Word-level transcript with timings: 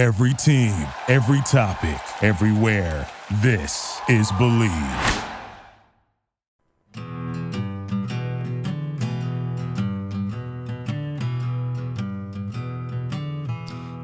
Every 0.00 0.32
team, 0.32 0.72
every 1.08 1.42
topic, 1.42 2.00
everywhere. 2.22 3.06
This 3.42 4.00
is 4.08 4.32
Bleav. 4.32 5.26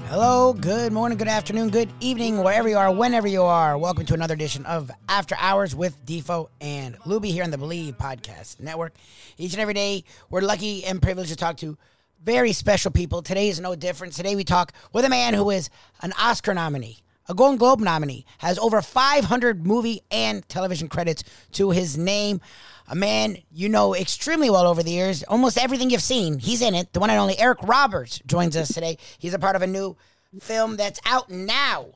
Hello, 0.08 0.52
good 0.52 0.92
morning, 0.92 1.16
good 1.16 1.28
afternoon, 1.28 1.70
good 1.70 1.90
evening, 2.00 2.42
wherever 2.42 2.68
you 2.68 2.76
are, 2.76 2.92
whenever 2.92 3.26
you 3.26 3.44
are. 3.44 3.78
Welcome 3.78 4.04
to 4.04 4.12
another 4.12 4.34
edition 4.34 4.66
of 4.66 4.90
After 5.08 5.34
Hours 5.38 5.74
with 5.74 5.96
Defo 6.04 6.48
and 6.60 6.98
Luby 7.06 7.30
here 7.30 7.42
on 7.42 7.50
the 7.50 7.56
Bleav 7.56 7.96
Podcast 7.96 8.60
Network. 8.60 8.92
Each 9.38 9.54
and 9.54 9.62
every 9.62 9.72
day, 9.72 10.04
we're 10.28 10.42
lucky 10.42 10.84
and 10.84 11.00
privileged 11.00 11.30
to 11.30 11.36
talk 11.36 11.56
to 11.56 11.78
very 12.26 12.52
special 12.52 12.90
people. 12.90 13.22
Today 13.22 13.48
is 13.48 13.60
no 13.60 13.76
different. 13.76 14.12
Today 14.12 14.34
we 14.34 14.42
talk 14.42 14.72
with 14.92 15.04
a 15.04 15.08
man 15.08 15.32
who 15.32 15.48
is 15.50 15.70
an 16.02 16.12
Oscar 16.20 16.52
nominee, 16.52 16.98
a 17.28 17.34
Golden 17.34 17.56
Globe 17.56 17.78
nominee, 17.78 18.26
has 18.38 18.58
over 18.58 18.82
500 18.82 19.64
movie 19.64 20.02
and 20.10 20.46
television 20.48 20.88
credits 20.88 21.22
to 21.52 21.70
his 21.70 21.96
name. 21.96 22.40
A 22.88 22.96
man 22.96 23.36
you 23.52 23.68
know 23.68 23.94
extremely 23.94 24.50
well 24.50 24.66
over 24.66 24.82
the 24.82 24.90
years. 24.90 25.22
Almost 25.22 25.56
everything 25.56 25.88
you've 25.88 26.02
seen, 26.02 26.40
he's 26.40 26.62
in 26.62 26.74
it. 26.74 26.92
The 26.92 26.98
one 26.98 27.10
and 27.10 27.20
only 27.20 27.38
Eric 27.38 27.62
Roberts 27.62 28.20
joins 28.26 28.56
us 28.56 28.74
today. 28.74 28.98
He's 29.18 29.32
a 29.32 29.38
part 29.38 29.54
of 29.54 29.62
a 29.62 29.66
new 29.68 29.96
film 30.40 30.76
that's 30.76 30.98
out 31.06 31.30
now. 31.30 31.86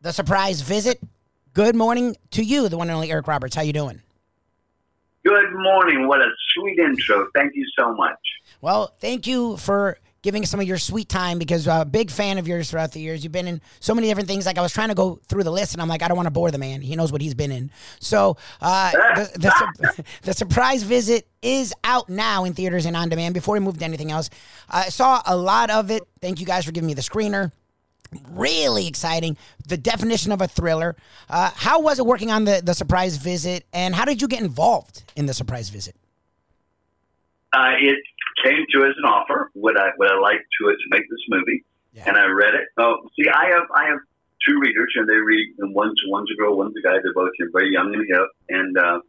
The 0.00 0.12
Surprise 0.12 0.60
Visit. 0.60 1.00
Good 1.54 1.74
morning 1.74 2.16
to 2.30 2.44
you, 2.44 2.68
the 2.68 2.78
one 2.78 2.88
and 2.88 2.94
only 2.94 3.10
Eric 3.10 3.26
Roberts. 3.26 3.56
How 3.56 3.62
you 3.62 3.72
doing? 3.72 4.00
Good 5.24 5.52
morning. 5.52 6.06
What 6.06 6.20
a 6.20 6.30
sweet 6.54 6.78
intro. 6.78 7.28
Thank 7.34 7.56
you 7.56 7.66
so 7.76 7.92
much. 7.92 8.16
Well, 8.60 8.92
thank 9.00 9.26
you 9.26 9.56
for 9.56 9.98
giving 10.22 10.44
some 10.44 10.60
of 10.60 10.66
your 10.66 10.76
sweet 10.78 11.08
time 11.08 11.38
because 11.38 11.66
I'm 11.66 11.80
a 11.80 11.84
big 11.84 12.10
fan 12.10 12.36
of 12.38 12.46
yours 12.46 12.70
throughout 12.70 12.92
the 12.92 13.00
years. 13.00 13.24
You've 13.24 13.32
been 13.32 13.48
in 13.48 13.60
so 13.80 13.94
many 13.94 14.08
different 14.08 14.28
things. 14.28 14.44
Like 14.44 14.58
I 14.58 14.62
was 14.62 14.72
trying 14.72 14.88
to 14.88 14.94
go 14.94 15.18
through 15.28 15.44
the 15.44 15.50
list, 15.50 15.72
and 15.72 15.80
I'm 15.80 15.88
like, 15.88 16.02
I 16.02 16.08
don't 16.08 16.16
want 16.16 16.26
to 16.26 16.32
bore 16.32 16.50
the 16.50 16.58
man. 16.58 16.82
He 16.82 16.94
knows 16.96 17.10
what 17.10 17.22
he's 17.22 17.34
been 17.34 17.52
in. 17.52 17.70
So 18.00 18.36
uh, 18.60 18.92
the, 18.92 19.30
the, 19.38 19.92
su- 19.96 20.02
the 20.22 20.34
surprise 20.34 20.82
visit 20.82 21.26
is 21.42 21.72
out 21.84 22.08
now 22.08 22.44
in 22.44 22.52
theaters 22.52 22.86
and 22.86 22.96
on 22.96 23.08
demand. 23.08 23.34
Before 23.34 23.54
we 23.54 23.60
move 23.60 23.78
to 23.78 23.84
anything 23.84 24.10
else, 24.10 24.30
I 24.68 24.88
saw 24.90 25.22
a 25.24 25.36
lot 25.36 25.70
of 25.70 25.90
it. 25.90 26.02
Thank 26.20 26.40
you 26.40 26.46
guys 26.46 26.64
for 26.64 26.72
giving 26.72 26.86
me 26.86 26.94
the 26.94 27.02
screener. 27.02 27.52
Really 28.28 28.88
exciting. 28.88 29.36
The 29.68 29.76
definition 29.76 30.32
of 30.32 30.40
a 30.40 30.48
thriller. 30.48 30.96
Uh, 31.28 31.50
how 31.54 31.80
was 31.80 31.98
it 31.98 32.04
working 32.04 32.30
on 32.30 32.44
the, 32.44 32.60
the 32.62 32.74
surprise 32.74 33.16
visit, 33.16 33.64
and 33.72 33.94
how 33.94 34.04
did 34.04 34.20
you 34.20 34.28
get 34.28 34.40
involved 34.40 35.04
in 35.16 35.26
the 35.26 35.34
surprise 35.34 35.70
visit? 35.70 35.94
Uh, 37.52 37.72
it 37.80 37.98
came 38.42 38.64
to 38.72 38.84
as 38.84 38.94
an 38.98 39.04
offer. 39.04 39.50
Would 39.54 39.76
I 39.76 39.90
would 39.98 40.10
I 40.10 40.18
like 40.18 40.38
to 40.38 40.66
to 40.66 40.86
make 40.90 41.08
this 41.10 41.24
movie? 41.28 41.64
Yeah. 41.92 42.04
And 42.06 42.16
I 42.16 42.26
read 42.26 42.54
it. 42.54 42.68
Oh, 42.78 43.08
see, 43.18 43.28
I 43.28 43.46
have 43.50 43.66
I 43.74 43.86
have 43.86 43.98
two 44.46 44.58
readers, 44.60 44.92
and 44.96 45.08
they 45.08 45.14
read. 45.16 45.54
And 45.58 45.74
one's 45.74 46.00
one's 46.06 46.30
a 46.32 46.36
girl, 46.36 46.56
one's 46.56 46.74
a 46.76 46.82
guy. 46.82 46.94
They're 47.02 47.14
both 47.14 47.32
very 47.52 47.72
young 47.72 47.94
and 47.94 48.06
hip. 48.08 48.28
And 48.48 48.78
uh, 48.78 49.00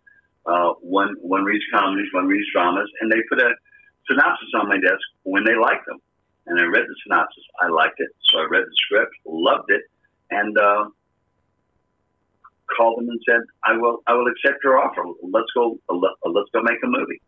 uh, 0.45 0.73
one 0.81 1.15
one 1.21 1.43
reads 1.43 1.63
comedies, 1.73 2.07
one 2.11 2.27
reads 2.27 2.47
dramas, 2.53 2.89
and 3.01 3.11
they 3.11 3.21
put 3.29 3.39
a 3.39 3.53
synopsis 4.09 4.49
on 4.59 4.67
my 4.67 4.79
desk 4.79 5.03
when 5.23 5.43
they 5.43 5.55
like 5.55 5.83
them. 5.85 5.99
And 6.47 6.59
I 6.59 6.63
read 6.63 6.85
the 6.87 6.95
synopsis. 7.03 7.43
I 7.61 7.67
liked 7.67 7.99
it, 7.99 8.09
so 8.29 8.39
I 8.39 8.47
read 8.49 8.63
the 8.63 8.75
script, 8.85 9.13
loved 9.25 9.69
it, 9.69 9.83
and 10.31 10.57
uh, 10.57 10.85
called 12.75 12.99
them 12.99 13.09
and 13.09 13.21
said, 13.29 13.41
"I 13.63 13.77
will 13.77 14.01
I 14.07 14.13
will 14.13 14.27
accept 14.27 14.63
your 14.63 14.79
offer. 14.79 15.03
Let's 15.21 15.51
go 15.55 15.77
let's 15.89 16.49
go 16.53 16.61
make 16.63 16.79
a 16.83 16.87
movie." 16.87 17.21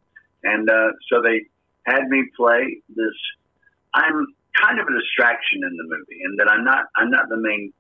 And 0.44 0.70
uh, 0.70 0.92
so 1.10 1.22
they 1.22 1.46
had 1.86 2.08
me 2.08 2.24
play 2.36 2.82
this. 2.90 3.16
I'm 3.94 4.26
kind 4.60 4.80
of 4.80 4.88
a 4.88 4.94
distraction 5.00 5.62
in 5.64 5.78
the 5.78 5.84
movie, 5.84 6.22
and 6.24 6.40
that 6.40 6.50
I'm 6.50 6.64
not. 6.64 6.86
I'm 6.96 7.10
not 7.10 7.30
the 7.30 7.38
main 7.38 7.74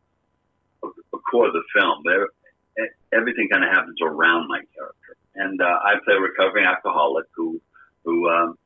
core 1.32 1.48
of 1.48 1.54
the 1.54 1.64
film. 1.73 2.04
Everything 3.14 3.48
kind 3.52 3.64
of 3.64 3.72
happens 3.72 3.98
around 4.02 4.48
my 4.48 4.62
character, 4.76 5.16
and 5.36 5.62
uh, 5.62 5.66
I 5.66 5.96
play 6.06 6.16
a 6.16 6.20
recovering 6.20 6.66
alcoholic 6.66 7.25
who 7.36 7.62
who 8.03 8.30
um, 8.30 8.58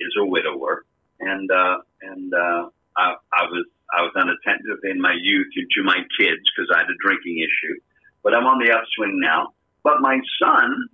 is 0.00 0.14
a 0.18 0.24
widower, 0.24 0.84
and 1.20 1.50
uh, 1.50 1.78
and 2.02 2.34
uh, 2.34 2.68
I, 2.96 3.14
I 3.32 3.44
was 3.44 3.66
I 3.96 4.02
was 4.02 4.12
unattentive 4.16 4.84
in 4.84 5.00
my 5.00 5.16
youth 5.20 5.46
to 5.54 5.82
my 5.84 5.98
kids 6.18 6.42
because 6.54 6.70
I 6.74 6.80
had 6.80 6.90
a 6.90 6.98
drinking 7.02 7.38
issue, 7.38 7.80
but 8.22 8.34
I'm 8.34 8.44
on 8.44 8.58
the 8.58 8.72
upswing 8.72 9.20
now. 9.20 9.54
But 9.82 10.00
my 10.00 10.18
son, 10.42 10.88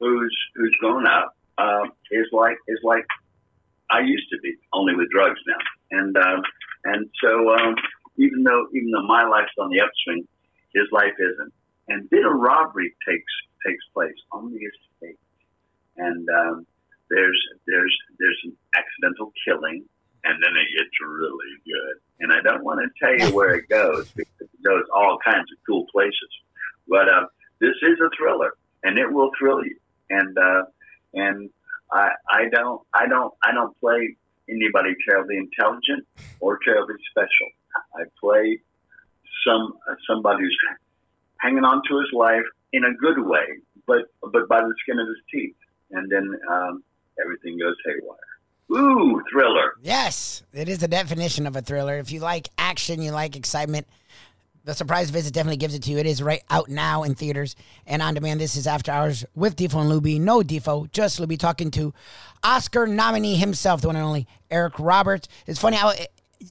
who's 0.00 0.36
who's 0.56 0.76
grown 0.80 1.06
up, 1.06 1.36
uh, 1.58 1.84
is 2.10 2.26
like 2.32 2.56
is 2.68 2.80
like 2.82 3.06
I 3.90 4.00
used 4.00 4.28
to 4.30 4.38
be, 4.42 4.54
only 4.72 4.94
with 4.94 5.10
drugs 5.10 5.40
now. 5.46 5.98
And 5.98 6.16
um, 6.16 6.42
and 6.84 7.10
so 7.22 7.54
um, 7.54 7.74
even 8.16 8.42
though 8.42 8.66
even 8.74 8.90
though 8.90 9.06
my 9.06 9.24
life's 9.24 9.52
on 9.58 9.70
the 9.70 9.80
upswing, 9.80 10.26
his 10.74 10.84
life 10.92 11.14
isn't. 11.18 11.52
And 11.88 12.08
then 12.10 12.24
a 12.24 12.30
robbery 12.30 12.94
takes 13.06 13.32
takes 13.66 13.84
place 13.92 14.16
on 14.32 14.52
the 14.52 14.58
estate, 14.58 15.18
and 15.96 16.26
um, 16.30 16.66
there's 17.10 17.40
there's 17.66 17.96
there's 18.18 18.40
an 18.44 18.56
accidental 18.74 19.32
killing, 19.46 19.84
and 20.24 20.42
then 20.42 20.56
it 20.56 20.68
gets 20.78 20.90
really 21.06 21.54
good. 21.66 22.00
And 22.20 22.32
I 22.32 22.40
don't 22.40 22.64
want 22.64 22.80
to 22.80 22.88
tell 23.04 23.18
you 23.18 23.34
where 23.34 23.54
it 23.54 23.68
goes 23.68 24.10
because 24.12 24.48
it 24.52 24.62
goes 24.64 24.84
all 24.94 25.18
kinds 25.24 25.50
of 25.52 25.58
cool 25.66 25.86
places. 25.92 26.30
But 26.88 27.08
uh, 27.08 27.26
this 27.60 27.76
is 27.82 27.98
a 28.00 28.08
thriller, 28.16 28.54
and 28.82 28.98
it 28.98 29.12
will 29.12 29.30
thrill 29.38 29.62
you. 29.62 29.76
And 30.08 30.36
uh, 30.38 30.62
and 31.14 31.50
I, 31.92 32.10
I 32.30 32.48
don't, 32.52 32.82
I 32.92 33.06
don't, 33.06 33.32
I 33.42 33.52
don't 33.52 33.78
play 33.80 34.16
anybody 34.48 34.94
terribly 35.08 35.36
intelligent 35.36 36.06
or 36.40 36.58
terribly 36.64 36.96
special. 37.10 37.48
I 37.96 38.04
play 38.20 38.60
some 39.46 39.74
somebody 40.08 40.44
who's 40.44 40.58
hanging 41.40 41.64
on 41.64 41.82
to 41.88 41.98
his 41.98 42.08
life 42.12 42.44
in 42.72 42.84
a 42.84 42.94
good 42.94 43.24
way, 43.24 43.58
but 43.86 44.06
but 44.32 44.48
by 44.48 44.60
the 44.60 44.74
skin 44.82 44.98
of 44.98 45.06
his 45.06 45.16
teeth, 45.32 45.56
and 45.90 46.10
then 46.10 46.34
um, 46.50 46.82
everything 47.20 47.58
goes 47.58 47.76
haywire. 47.84 48.18
Ooh, 48.72 49.22
thriller! 49.30 49.74
Yes, 49.82 50.42
it 50.52 50.68
is 50.68 50.78
the 50.78 50.88
definition 50.88 51.46
of 51.46 51.54
a 51.56 51.60
thriller. 51.60 51.98
If 51.98 52.10
you 52.10 52.20
like 52.20 52.48
action, 52.58 53.02
you 53.02 53.10
like 53.10 53.36
excitement. 53.36 53.86
The 54.64 54.74
surprise 54.74 55.10
visit 55.10 55.34
definitely 55.34 55.58
gives 55.58 55.74
it 55.74 55.82
to 55.82 55.90
you. 55.90 55.98
It 55.98 56.06
is 56.06 56.22
right 56.22 56.42
out 56.48 56.70
now 56.70 57.02
in 57.02 57.14
theaters 57.14 57.54
and 57.86 58.00
on 58.00 58.14
demand. 58.14 58.40
This 58.40 58.56
is 58.56 58.66
After 58.66 58.90
Hours 58.90 59.22
with 59.34 59.56
Defo 59.56 59.82
and 59.82 59.90
Luby. 59.90 60.18
No 60.18 60.40
Defo, 60.40 60.90
just 60.90 61.20
Luby 61.20 61.38
talking 61.38 61.70
to 61.72 61.92
Oscar 62.42 62.86
nominee 62.86 63.36
himself, 63.36 63.82
the 63.82 63.88
one 63.88 63.96
and 63.96 64.04
only 64.04 64.26
Eric 64.50 64.78
Roberts. 64.78 65.28
It's 65.46 65.60
funny 65.60 65.76
how, 65.76 65.92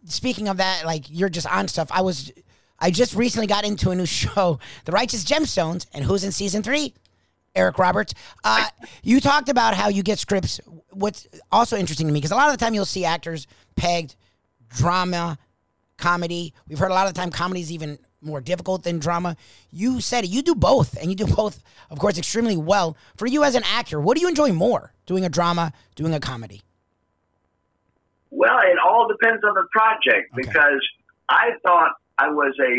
speaking 0.05 0.47
of 0.47 0.57
that, 0.57 0.85
like 0.85 1.05
you're 1.09 1.27
just 1.27 1.47
on 1.47 1.67
stuff. 1.67 1.87
I 1.91 2.01
was, 2.01 2.31
I 2.77 2.91
just 2.91 3.15
recently 3.15 3.47
got 3.47 3.65
into 3.65 3.89
a 3.89 3.95
new 3.95 4.05
show, 4.07 4.59
The 4.85 4.91
Righteous 4.91 5.25
Gemstones, 5.25 5.87
and 5.91 6.05
who's 6.05 6.23
in 6.23 6.31
season 6.31 6.61
three? 6.61 6.93
Eric 7.55 7.79
Roberts. 7.79 8.13
Uh, 8.43 8.67
you 9.01 9.21
talked 9.21 9.49
about 9.49 9.73
how 9.73 9.89
you 9.89 10.03
get 10.03 10.19
scripts. 10.19 10.59
What's 10.91 11.27
also 11.51 11.77
interesting 11.77 12.07
to 12.07 12.13
me, 12.13 12.19
because 12.19 12.31
a 12.31 12.35
lot 12.35 12.49
of 12.49 12.57
the 12.57 12.63
time 12.63 12.75
you'll 12.75 12.85
see 12.85 13.05
actors 13.05 13.47
pegged 13.75 14.15
drama, 14.69 15.37
comedy. 16.07 16.53
We've 16.67 16.79
heard 16.79 16.91
a 16.91 16.93
lot 16.93 17.07
of 17.07 17.13
the 17.13 17.19
time 17.19 17.31
comedy 17.31 17.61
is 17.61 17.71
even 17.71 17.97
more 18.21 18.41
difficult 18.41 18.83
than 18.83 18.99
drama. 18.99 19.35
You 19.71 20.01
said 20.01 20.23
it. 20.25 20.29
You 20.29 20.41
do 20.41 20.55
both, 20.55 20.97
and 20.99 21.09
you 21.09 21.15
do 21.15 21.27
both, 21.41 21.63
of 21.89 21.97
course, 21.99 22.17
extremely 22.17 22.57
well. 22.57 22.97
For 23.15 23.25
you 23.25 23.43
as 23.43 23.55
an 23.55 23.63
actor, 23.65 23.99
what 24.01 24.15
do 24.15 24.21
you 24.21 24.27
enjoy 24.27 24.51
more? 24.51 24.93
Doing 25.05 25.23
a 25.25 25.29
drama, 25.29 25.71
doing 25.95 26.13
a 26.13 26.19
comedy? 26.19 26.61
Well, 28.31 28.59
it 28.71 28.77
all 28.85 29.07
depends 29.07 29.43
on 29.43 29.53
the 29.53 29.65
project 29.71 30.33
Okay. 30.33 30.41
because 30.43 30.81
I 31.29 31.51
thought 31.63 31.91
I 32.17 32.29
was 32.29 32.53
a 32.59 32.73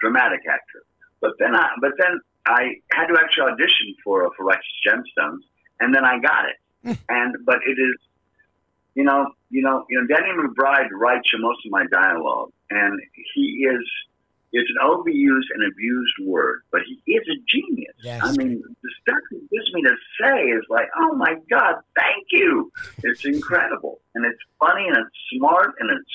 dramatic 0.00 0.40
actor, 0.48 0.82
but 1.20 1.32
then 1.38 1.54
I 1.54 1.68
but 1.80 1.92
then 1.98 2.20
I 2.46 2.60
had 2.92 3.06
to 3.06 3.14
actually 3.20 3.52
audition 3.52 3.94
for 4.02 4.26
uh, 4.26 4.30
for 4.36 4.44
Righteous 4.44 4.76
Gemstones, 4.86 5.40
and 5.80 5.94
then 5.94 6.04
I 6.04 6.18
got 6.18 6.44
it. 6.50 6.56
Hmm. 6.84 6.92
and 7.08 7.30
but 7.46 7.58
it 7.66 7.78
is, 7.88 7.96
you 8.94 9.04
know, 9.04 9.20
you 9.50 9.62
know, 9.62 9.86
you 9.88 9.98
know, 9.98 10.06
Danny 10.06 10.32
McBride 10.40 10.90
writes 10.92 11.28
most 11.38 11.60
of 11.64 11.70
my 11.72 11.84
dialogue, 11.90 12.50
and 12.74 13.00
he 13.34 13.66
is. 13.70 13.84
It's 14.56 14.70
an 14.70 14.86
overused 14.88 15.50
and 15.52 15.66
abused 15.66 16.14
word, 16.22 16.62
but 16.70 16.82
he 16.86 16.94
is 17.10 17.26
a 17.26 17.34
genius. 17.50 17.96
Yes. 18.04 18.20
I 18.22 18.30
mean, 18.36 18.62
the 18.62 18.90
stuff 19.02 19.18
he 19.28 19.38
gives 19.50 19.74
me 19.74 19.82
to 19.82 19.96
say 20.22 20.42
is 20.44 20.62
like, 20.70 20.86
oh 20.96 21.16
my 21.16 21.34
God, 21.50 21.74
thank 21.98 22.26
you. 22.30 22.70
It's 23.02 23.24
incredible. 23.24 23.98
And 24.14 24.24
it's 24.24 24.38
funny 24.60 24.86
and 24.86 24.96
it's 24.96 25.16
smart 25.36 25.74
and 25.80 25.90
it's 25.90 26.12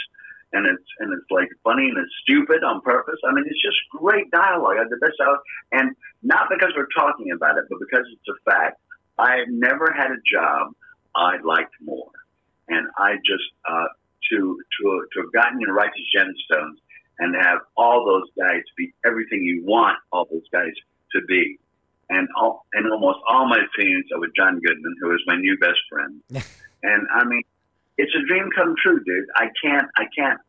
and 0.53 0.65
it's 0.65 0.89
and 1.00 1.13
it's 1.13 1.29
like 1.29 1.50
funny 1.63 1.89
and 1.89 1.97
it's 1.97 2.13
stupid 2.23 2.63
on 2.63 2.81
purpose. 2.81 3.19
I 3.27 3.33
mean, 3.33 3.45
it's 3.47 3.62
just 3.62 3.77
great 3.91 4.31
dialogue. 4.31 4.77
I 4.79 4.83
the 4.89 4.97
best 5.01 5.17
dialogue, 5.17 5.41
and 5.71 5.95
not 6.23 6.50
because 6.50 6.71
we're 6.75 6.91
talking 6.95 7.31
about 7.31 7.57
it, 7.57 7.65
but 7.69 7.79
because 7.79 8.05
it's 8.12 8.27
a 8.29 8.50
fact. 8.50 8.79
I 9.17 9.38
have 9.38 9.50
never 9.50 9.94
had 9.95 10.12
a 10.12 10.21
job 10.31 10.71
I 11.15 11.38
liked 11.44 11.75
more, 11.83 12.12
and 12.69 12.88
I 12.97 13.15
just 13.17 13.44
uh, 13.69 13.88
to 14.31 14.60
to 14.81 15.07
to 15.13 15.21
have 15.21 15.31
gotten 15.33 15.60
in 15.62 15.74
Righteous 15.74 16.07
Gemstones 16.16 16.77
and 17.19 17.36
have 17.36 17.60
all 17.77 18.06
those 18.06 18.30
guys 18.38 18.62
be 18.77 18.94
everything 19.06 19.44
you 19.44 19.63
want 19.66 19.98
all 20.12 20.27
those 20.31 20.48
guys 20.51 20.74
to 21.13 21.21
be, 21.27 21.60
and 22.10 22.27
all 22.39 22.66
and 22.74 22.92
almost 22.92 23.19
all 23.30 23.48
my 23.48 23.62
scenes 23.77 24.06
are 24.13 24.19
with 24.19 24.31
John 24.36 24.60
Goodman, 24.60 24.95
who 25.01 25.13
is 25.13 25.21
my 25.27 25.36
new 25.36 25.57
best 25.60 25.80
friend, 25.89 26.21
and 26.83 27.07
I 27.13 27.24
mean 27.25 27.44
it's 27.98 28.13
a 28.16 28.25
dream 28.27 28.50
come 28.56 28.75
true, 28.81 29.04
dude. 29.04 29.27
I 29.36 29.48
can't, 29.63 29.88
I 29.98 30.06
can't. 30.18 30.39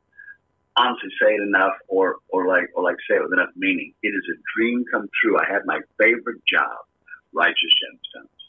honestly 0.77 1.11
say 1.21 1.35
it 1.35 1.43
enough, 1.43 1.75
or 1.89 2.17
or 2.29 2.47
like 2.47 2.69
or 2.75 2.83
like 2.85 2.97
say 3.09 3.17
it 3.17 3.23
with 3.23 3.33
enough 3.33 3.51
meaning. 3.57 3.93
It 4.03 4.09
is 4.11 4.25
a 4.31 4.37
dream 4.57 4.85
come 4.93 5.09
true. 5.21 5.39
I 5.39 5.47
had 5.51 5.63
my 5.67 5.81
favorite 6.01 6.41
job, 6.47 6.79
Righteous 7.33 7.75
Gemstones. 7.83 8.40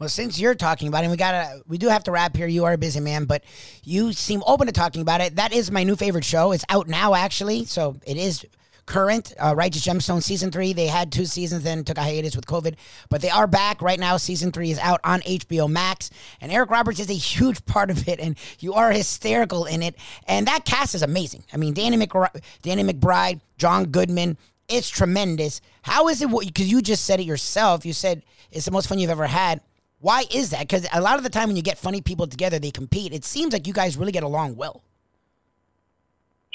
Well, 0.00 0.08
since 0.08 0.40
you're 0.40 0.54
talking 0.54 0.88
about 0.88 1.04
it, 1.04 1.10
we 1.10 1.18
gotta 1.18 1.60
we 1.68 1.76
do 1.76 1.88
have 1.88 2.04
to 2.04 2.10
wrap 2.10 2.34
here. 2.34 2.46
You 2.46 2.64
are 2.64 2.72
a 2.72 2.78
busy 2.78 3.00
man, 3.00 3.26
but 3.26 3.44
you 3.84 4.14
seem 4.14 4.42
open 4.46 4.66
to 4.66 4.72
talking 4.72 5.02
about 5.02 5.20
it. 5.20 5.36
That 5.36 5.52
is 5.52 5.70
my 5.70 5.84
new 5.84 5.94
favorite 5.94 6.24
show. 6.24 6.52
It's 6.52 6.64
out 6.70 6.88
now, 6.88 7.14
actually, 7.14 7.66
so 7.66 7.96
it 8.06 8.16
is 8.16 8.46
current. 8.86 9.34
Uh, 9.38 9.54
Righteous 9.54 9.86
Gemstone 9.86 10.22
season 10.22 10.50
three. 10.50 10.72
They 10.72 10.86
had 10.86 11.12
two 11.12 11.26
seasons, 11.26 11.64
then 11.64 11.84
took 11.84 11.98
a 11.98 12.02
hiatus 12.02 12.34
with 12.34 12.46
COVID, 12.46 12.76
but 13.10 13.20
they 13.20 13.28
are 13.28 13.46
back 13.46 13.82
right 13.82 14.00
now. 14.00 14.16
Season 14.16 14.52
three 14.52 14.70
is 14.70 14.78
out 14.78 15.00
on 15.04 15.20
HBO 15.20 15.68
Max, 15.70 16.08
and 16.40 16.50
Eric 16.50 16.70
Roberts 16.70 16.98
is 16.98 17.10
a 17.10 17.14
huge 17.14 17.62
part 17.66 17.90
of 17.90 18.08
it, 18.08 18.20
and 18.20 18.38
you 18.58 18.72
are 18.72 18.92
hysterical 18.92 19.66
in 19.66 19.82
it. 19.82 19.96
And 20.26 20.46
that 20.46 20.64
cast 20.64 20.94
is 20.94 21.02
amazing. 21.02 21.44
I 21.52 21.58
mean, 21.58 21.74
Danny, 21.74 21.98
McR- 21.98 22.42
Danny 22.62 22.84
McBride, 22.84 23.42
John 23.58 23.84
Goodman. 23.84 24.38
It's 24.66 24.88
tremendous. 24.88 25.60
How 25.82 26.08
is 26.08 26.22
it? 26.22 26.30
Because 26.30 26.70
you 26.70 26.80
just 26.80 27.04
said 27.04 27.20
it 27.20 27.24
yourself. 27.24 27.84
You 27.84 27.92
said 27.92 28.22
it's 28.50 28.64
the 28.64 28.70
most 28.70 28.88
fun 28.88 28.98
you've 28.98 29.10
ever 29.10 29.26
had. 29.26 29.60
Why 30.00 30.24
is 30.32 30.50
that? 30.50 30.60
Because 30.60 30.86
a 30.92 31.00
lot 31.00 31.18
of 31.18 31.24
the 31.24 31.30
time 31.30 31.48
when 31.48 31.56
you 31.56 31.62
get 31.62 31.78
funny 31.78 32.00
people 32.00 32.26
together, 32.26 32.58
they 32.58 32.70
compete. 32.70 33.12
It 33.12 33.24
seems 33.24 33.52
like 33.52 33.66
you 33.66 33.72
guys 33.72 33.96
really 33.96 34.12
get 34.12 34.22
along 34.22 34.56
well. 34.56 34.82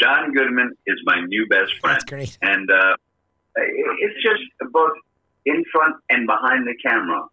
John 0.02 0.34
Goodman 0.34 0.76
is 0.88 0.98
my 1.06 1.22
new 1.22 1.48
best 1.48 1.74
friend. 1.80 1.96
That's 1.96 2.04
great. 2.04 2.38
And 2.42 2.70
uh, 2.70 2.96
it's 3.56 4.22
just 4.24 4.42
both 4.72 4.92
in 5.46 5.64
front 5.72 5.96
and 6.10 6.28
behind 6.28 6.68
the 6.68 6.76
camera. 6.84 7.28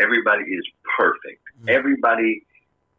Everybody 0.00 0.44
is 0.44 0.66
perfect. 0.96 1.42
Mm-hmm. 1.58 1.68
Everybody 1.68 2.46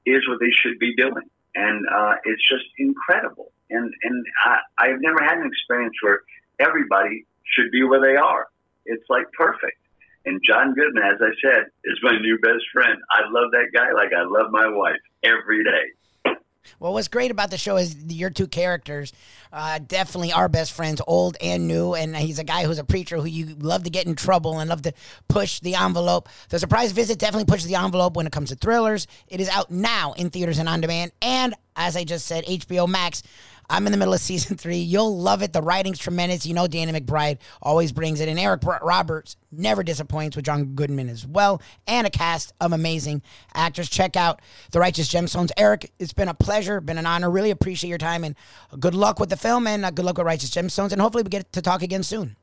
is 0.05 0.27
what 0.27 0.39
they 0.39 0.51
should 0.51 0.77
be 0.79 0.95
doing, 0.95 1.29
and 1.55 1.85
uh, 1.87 2.13
it's 2.25 2.41
just 2.47 2.65
incredible. 2.77 3.51
And 3.71 3.91
and 4.03 4.25
I, 4.45 4.57
I've 4.77 5.01
never 5.01 5.23
had 5.23 5.39
an 5.39 5.47
experience 5.47 5.95
where 6.01 6.21
everybody 6.59 7.25
should 7.43 7.71
be 7.71 7.83
where 7.83 7.99
they 7.99 8.15
are. 8.15 8.47
It's 8.85 9.03
like 9.09 9.25
perfect. 9.33 9.80
And 10.25 10.39
John 10.47 10.73
Goodman, 10.73 11.03
as 11.03 11.19
I 11.19 11.31
said, 11.44 11.65
is 11.83 12.00
my 12.03 12.18
new 12.19 12.38
best 12.39 12.63
friend. 12.73 13.00
I 13.09 13.21
love 13.29 13.51
that 13.51 13.71
guy 13.73 13.91
like 13.94 14.12
I 14.13 14.23
love 14.23 14.51
my 14.51 14.68
wife 14.68 15.01
every 15.23 15.63
day. 15.63 16.35
Well, 16.79 16.94
what's 16.94 17.07
great 17.07 17.31
about 17.31 17.50
the 17.50 17.57
show 17.57 17.77
is 17.77 17.95
your 18.07 18.29
two 18.29 18.47
characters 18.47 19.13
uh, 19.51 19.79
definitely 19.79 20.31
are 20.31 20.47
best 20.47 20.71
friends, 20.71 21.01
old 21.07 21.38
and 21.41 21.68
new. 21.68 21.94
And 21.94 22.15
he's 22.15 22.39
a 22.39 22.44
guy 22.44 22.65
who's 22.65 22.77
a 22.77 22.83
preacher 22.83 23.18
who 23.18 23.25
you 23.25 23.56
love 23.59 23.83
to 23.83 23.89
get 23.89 24.06
in 24.06 24.15
trouble 24.15 24.59
and 24.59 24.69
love 24.69 24.83
to 24.83 24.94
push 25.27 25.59
the 25.59 25.75
envelope. 25.75 26.29
The 26.50 26.59
surprise 26.59 26.91
visit 26.91 27.19
definitely 27.19 27.45
pushes 27.45 27.67
the 27.67 27.75
envelope 27.75 28.15
when 28.15 28.27
it 28.27 28.31
comes 28.31 28.50
to 28.50 28.56
thrillers. 28.56 29.07
It 29.27 29.41
is 29.41 29.50
out 29.50 29.71
now 29.71 30.13
in 30.13 30.29
theaters 30.29 30.59
and 30.59 30.69
on 30.69 30.81
demand. 30.81 31.12
And 31.21 31.56
as 31.75 31.95
I 31.95 32.03
just 32.03 32.27
said, 32.27 32.45
HBO 32.45 32.88
Max. 32.88 33.24
I'm 33.71 33.85
in 33.85 33.94
the 33.94 33.97
middle 33.97 34.13
of 34.13 34.19
season 34.19 34.57
three. 34.57 34.79
You'll 34.79 35.18
love 35.18 35.41
it. 35.41 35.53
The 35.53 35.62
writing's 35.62 35.97
tremendous. 35.97 36.45
You 36.45 36.53
know, 36.53 36.68
Danny 36.68 36.91
McBride 36.91 37.38
always 37.62 37.94
brings 37.94 38.19
it. 38.19 38.27
And 38.27 38.38
Eric 38.38 38.63
Roberts 38.65 39.38
never 39.50 39.81
disappoints 39.81 40.35
with 40.35 40.44
John 40.44 40.75
Goodman 40.75 41.07
as 41.07 41.25
well. 41.25 41.62
And 41.88 42.06
a 42.06 42.09
cast 42.09 42.51
of 42.59 42.73
amazing 42.73 43.21
actors. 43.53 43.89
Check 43.89 44.18
out 44.18 44.41
The 44.71 44.79
Righteous 44.81 45.07
Gemstones. 45.07 45.51
Eric, 45.56 45.89
it's 46.00 46.12
been 46.12 46.27
a 46.27 46.33
pleasure, 46.33 46.81
been 46.81 46.97
an 46.97 47.06
honor. 47.06 47.31
Really 47.31 47.50
appreciate 47.50 47.88
your 47.88 47.97
time. 47.97 48.25
And 48.25 48.35
good 48.77 48.94
luck 48.94 49.21
with 49.21 49.29
the 49.29 49.38
film 49.38 49.65
and 49.68 49.85
uh, 49.85 49.91
good 49.91 50.03
luck 50.03 50.17
with 50.17 50.27
Righteous 50.27 50.50
Gemstones. 50.50 50.91
And 50.91 51.00
hopefully 51.00 51.24
we 51.24 51.29
get 51.29 51.50
to 51.53 51.62
talk 51.62 51.81
again 51.81 52.03
soon. 52.03 52.35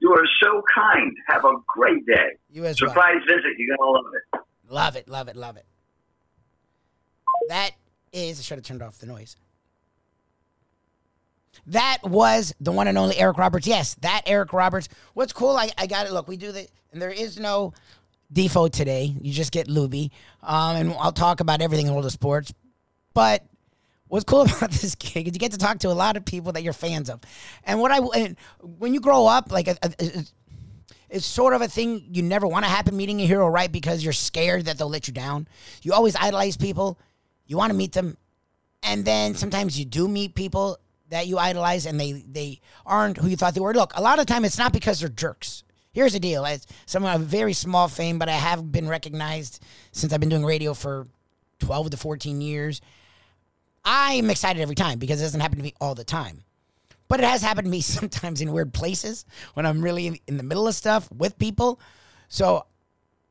You 0.00 0.10
are 0.14 0.26
so 0.42 0.62
kind. 0.74 1.14
Have 1.28 1.44
a 1.44 1.52
great 1.68 2.06
day. 2.06 2.38
You 2.50 2.64
as 2.64 2.78
Surprise 2.78 3.16
well. 3.28 3.36
visit. 3.36 3.52
You're 3.58 3.76
going 3.76 3.86
to 3.86 3.90
love 3.90 4.04
it. 4.14 4.40
Love 4.72 4.96
it, 4.96 5.08
love 5.08 5.28
it, 5.28 5.36
love 5.36 5.56
it. 5.58 5.66
That 7.48 7.72
is, 8.10 8.40
I 8.40 8.42
should 8.42 8.56
have 8.56 8.64
turned 8.64 8.82
off 8.82 8.96
the 8.98 9.06
noise. 9.06 9.36
That 11.66 11.98
was 12.02 12.54
the 12.60 12.72
one 12.72 12.88
and 12.88 12.98
only 12.98 13.16
Eric 13.16 13.38
Roberts. 13.38 13.66
Yes, 13.66 13.94
that 14.00 14.22
Eric 14.26 14.52
Roberts. 14.52 14.88
What's 15.14 15.32
cool, 15.32 15.56
I, 15.56 15.70
I 15.78 15.86
got 15.86 16.06
it. 16.06 16.12
Look, 16.12 16.28
we 16.28 16.36
do 16.36 16.52
the, 16.52 16.66
and 16.92 17.00
there 17.00 17.10
is 17.10 17.38
no 17.38 17.72
default 18.32 18.72
today. 18.72 19.14
You 19.20 19.32
just 19.32 19.52
get 19.52 19.68
Luby. 19.68 20.10
Um, 20.42 20.76
and 20.76 20.94
I'll 20.98 21.12
talk 21.12 21.40
about 21.40 21.60
everything 21.60 21.86
in 21.86 21.92
world 21.92 22.06
of 22.06 22.12
sports. 22.12 22.52
But 23.14 23.44
what's 24.08 24.24
cool 24.24 24.42
about 24.56 24.70
this 24.70 24.94
gig 24.94 25.28
is 25.28 25.34
you 25.34 25.38
get 25.38 25.52
to 25.52 25.58
talk 25.58 25.78
to 25.80 25.88
a 25.88 25.92
lot 25.92 26.16
of 26.16 26.24
people 26.24 26.52
that 26.52 26.62
you're 26.62 26.72
fans 26.72 27.08
of. 27.10 27.20
And 27.64 27.80
what 27.80 27.92
I, 27.92 27.98
and 28.18 28.36
when 28.60 28.94
you 28.94 29.00
grow 29.00 29.26
up, 29.26 29.52
like, 29.52 29.68
a, 29.68 29.76
a, 29.82 29.92
a, 30.00 30.24
it's 31.10 31.26
sort 31.26 31.52
of 31.52 31.60
a 31.60 31.68
thing 31.68 32.06
you 32.10 32.22
never 32.22 32.46
want 32.46 32.64
to 32.64 32.70
happen 32.70 32.96
meeting 32.96 33.20
a 33.20 33.26
hero, 33.26 33.46
right? 33.46 33.70
Because 33.70 34.02
you're 34.02 34.14
scared 34.14 34.64
that 34.64 34.78
they'll 34.78 34.88
let 34.88 35.06
you 35.06 35.14
down. 35.14 35.46
You 35.82 35.92
always 35.92 36.16
idolize 36.16 36.56
people. 36.56 36.98
You 37.46 37.58
want 37.58 37.70
to 37.70 37.76
meet 37.76 37.92
them. 37.92 38.16
And 38.82 39.04
then 39.04 39.34
sometimes 39.34 39.78
you 39.78 39.84
do 39.84 40.08
meet 40.08 40.34
people 40.34 40.78
that 41.12 41.26
you 41.26 41.38
idolize 41.38 41.84
and 41.84 42.00
they 42.00 42.12
they 42.12 42.60
aren't 42.86 43.18
who 43.18 43.28
you 43.28 43.36
thought 43.36 43.54
they 43.54 43.60
were. 43.60 43.74
Look, 43.74 43.92
a 43.94 44.02
lot 44.02 44.18
of 44.18 44.26
time 44.26 44.44
it's 44.46 44.58
not 44.58 44.72
because 44.72 45.00
they're 45.00 45.10
jerks. 45.10 45.62
Here's 45.92 46.14
the 46.14 46.20
deal: 46.20 46.44
as 46.46 46.66
someone 46.86 47.14
of 47.14 47.22
very 47.22 47.52
small 47.52 47.86
fame, 47.86 48.18
but 48.18 48.30
I 48.30 48.32
have 48.32 48.72
been 48.72 48.88
recognized 48.88 49.62
since 49.92 50.12
I've 50.12 50.20
been 50.20 50.30
doing 50.30 50.44
radio 50.44 50.72
for 50.72 51.06
twelve 51.58 51.90
to 51.90 51.98
fourteen 51.98 52.40
years. 52.40 52.80
I'm 53.84 54.30
excited 54.30 54.62
every 54.62 54.74
time 54.74 54.98
because 54.98 55.20
it 55.20 55.24
doesn't 55.24 55.40
happen 55.40 55.58
to 55.58 55.62
me 55.62 55.74
all 55.80 55.94
the 55.94 56.04
time. 56.04 56.44
But 57.08 57.20
it 57.20 57.26
has 57.26 57.42
happened 57.42 57.66
to 57.66 57.70
me 57.70 57.80
sometimes 57.82 58.40
in 58.40 58.50
weird 58.50 58.72
places 58.72 59.26
when 59.52 59.66
I'm 59.66 59.82
really 59.82 60.06
in, 60.06 60.18
in 60.26 60.36
the 60.38 60.42
middle 60.42 60.66
of 60.66 60.74
stuff 60.74 61.12
with 61.12 61.38
people. 61.38 61.78
So 62.28 62.64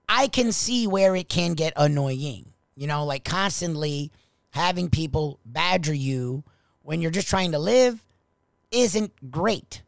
I 0.08 0.28
can 0.28 0.52
see 0.52 0.86
where 0.86 1.16
it 1.16 1.30
can 1.30 1.56
get 1.56 1.74
annoying. 1.76 2.54
You 2.76 2.86
know, 2.86 3.06
like 3.06 3.24
constantly 3.24 4.12
having 4.52 4.90
people 4.90 5.40
badger 5.46 5.94
you 5.94 6.44
when 6.84 7.02
you're 7.02 7.12
just 7.12 7.28
trying 7.28 7.52
to 7.52 7.60
live 7.60 8.04
isn't 8.72 9.32
great. 9.32 9.82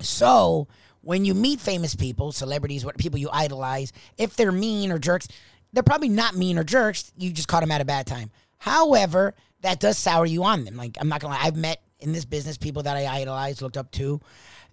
So, 0.00 0.68
when 1.00 1.24
you 1.24 1.34
meet 1.34 1.60
famous 1.60 1.94
people, 1.94 2.32
celebrities, 2.32 2.84
what 2.84 2.98
people 2.98 3.18
you 3.18 3.30
idolize, 3.32 3.92
if 4.16 4.36
they're 4.36 4.52
mean 4.52 4.92
or 4.92 4.98
jerks, 4.98 5.28
they're 5.72 5.82
probably 5.82 6.08
not 6.08 6.36
mean 6.36 6.58
or 6.58 6.64
jerks. 6.64 7.12
You 7.16 7.32
just 7.32 7.48
caught 7.48 7.60
them 7.60 7.70
at 7.70 7.80
a 7.80 7.84
bad 7.84 8.06
time. 8.06 8.30
However, 8.58 9.34
that 9.62 9.80
does 9.80 9.98
sour 9.98 10.26
you 10.26 10.44
on 10.44 10.64
them. 10.64 10.76
Like 10.76 10.96
I'm 11.00 11.08
not 11.08 11.20
gonna 11.20 11.34
lie, 11.34 11.42
I've 11.42 11.56
met 11.56 11.82
in 12.00 12.12
this 12.12 12.24
business 12.24 12.56
people 12.56 12.82
that 12.84 12.96
I 12.96 13.06
idolized, 13.06 13.62
looked 13.62 13.76
up 13.76 13.90
to, 13.92 14.20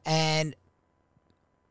and 0.05 0.55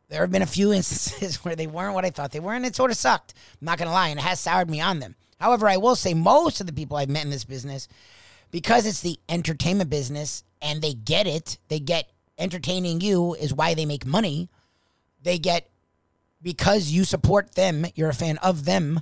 there 0.08 0.20
have 0.20 0.32
been 0.32 0.42
a 0.42 0.46
few 0.46 0.72
instances 0.72 1.44
where 1.44 1.56
they 1.56 1.66
weren't 1.66 1.94
what 1.94 2.04
I 2.04 2.10
thought 2.10 2.32
they 2.32 2.40
were, 2.40 2.54
and 2.54 2.66
it 2.66 2.76
sort 2.76 2.90
of 2.90 2.96
sucked. 2.96 3.34
I'm 3.60 3.66
not 3.66 3.78
gonna 3.78 3.92
lie, 3.92 4.08
and 4.08 4.18
it 4.18 4.24
has 4.24 4.40
soured 4.40 4.70
me 4.70 4.80
on 4.80 5.00
them. 5.00 5.14
However, 5.38 5.68
I 5.68 5.76
will 5.76 5.96
say 5.96 6.14
most 6.14 6.60
of 6.60 6.66
the 6.66 6.72
people 6.72 6.96
I've 6.96 7.08
met 7.08 7.24
in 7.24 7.30
this 7.30 7.44
business 7.44 7.88
because 8.54 8.86
it's 8.86 9.00
the 9.00 9.18
entertainment 9.28 9.90
business 9.90 10.44
and 10.62 10.80
they 10.80 10.94
get 10.94 11.26
it, 11.26 11.58
they 11.66 11.80
get 11.80 12.08
entertaining 12.38 13.00
you 13.00 13.34
is 13.34 13.52
why 13.52 13.74
they 13.74 13.84
make 13.84 14.06
money. 14.06 14.48
They 15.20 15.38
get 15.38 15.68
because 16.40 16.88
you 16.88 17.02
support 17.02 17.56
them, 17.56 17.84
you're 17.96 18.10
a 18.10 18.14
fan 18.14 18.38
of 18.38 18.64
them, 18.64 19.00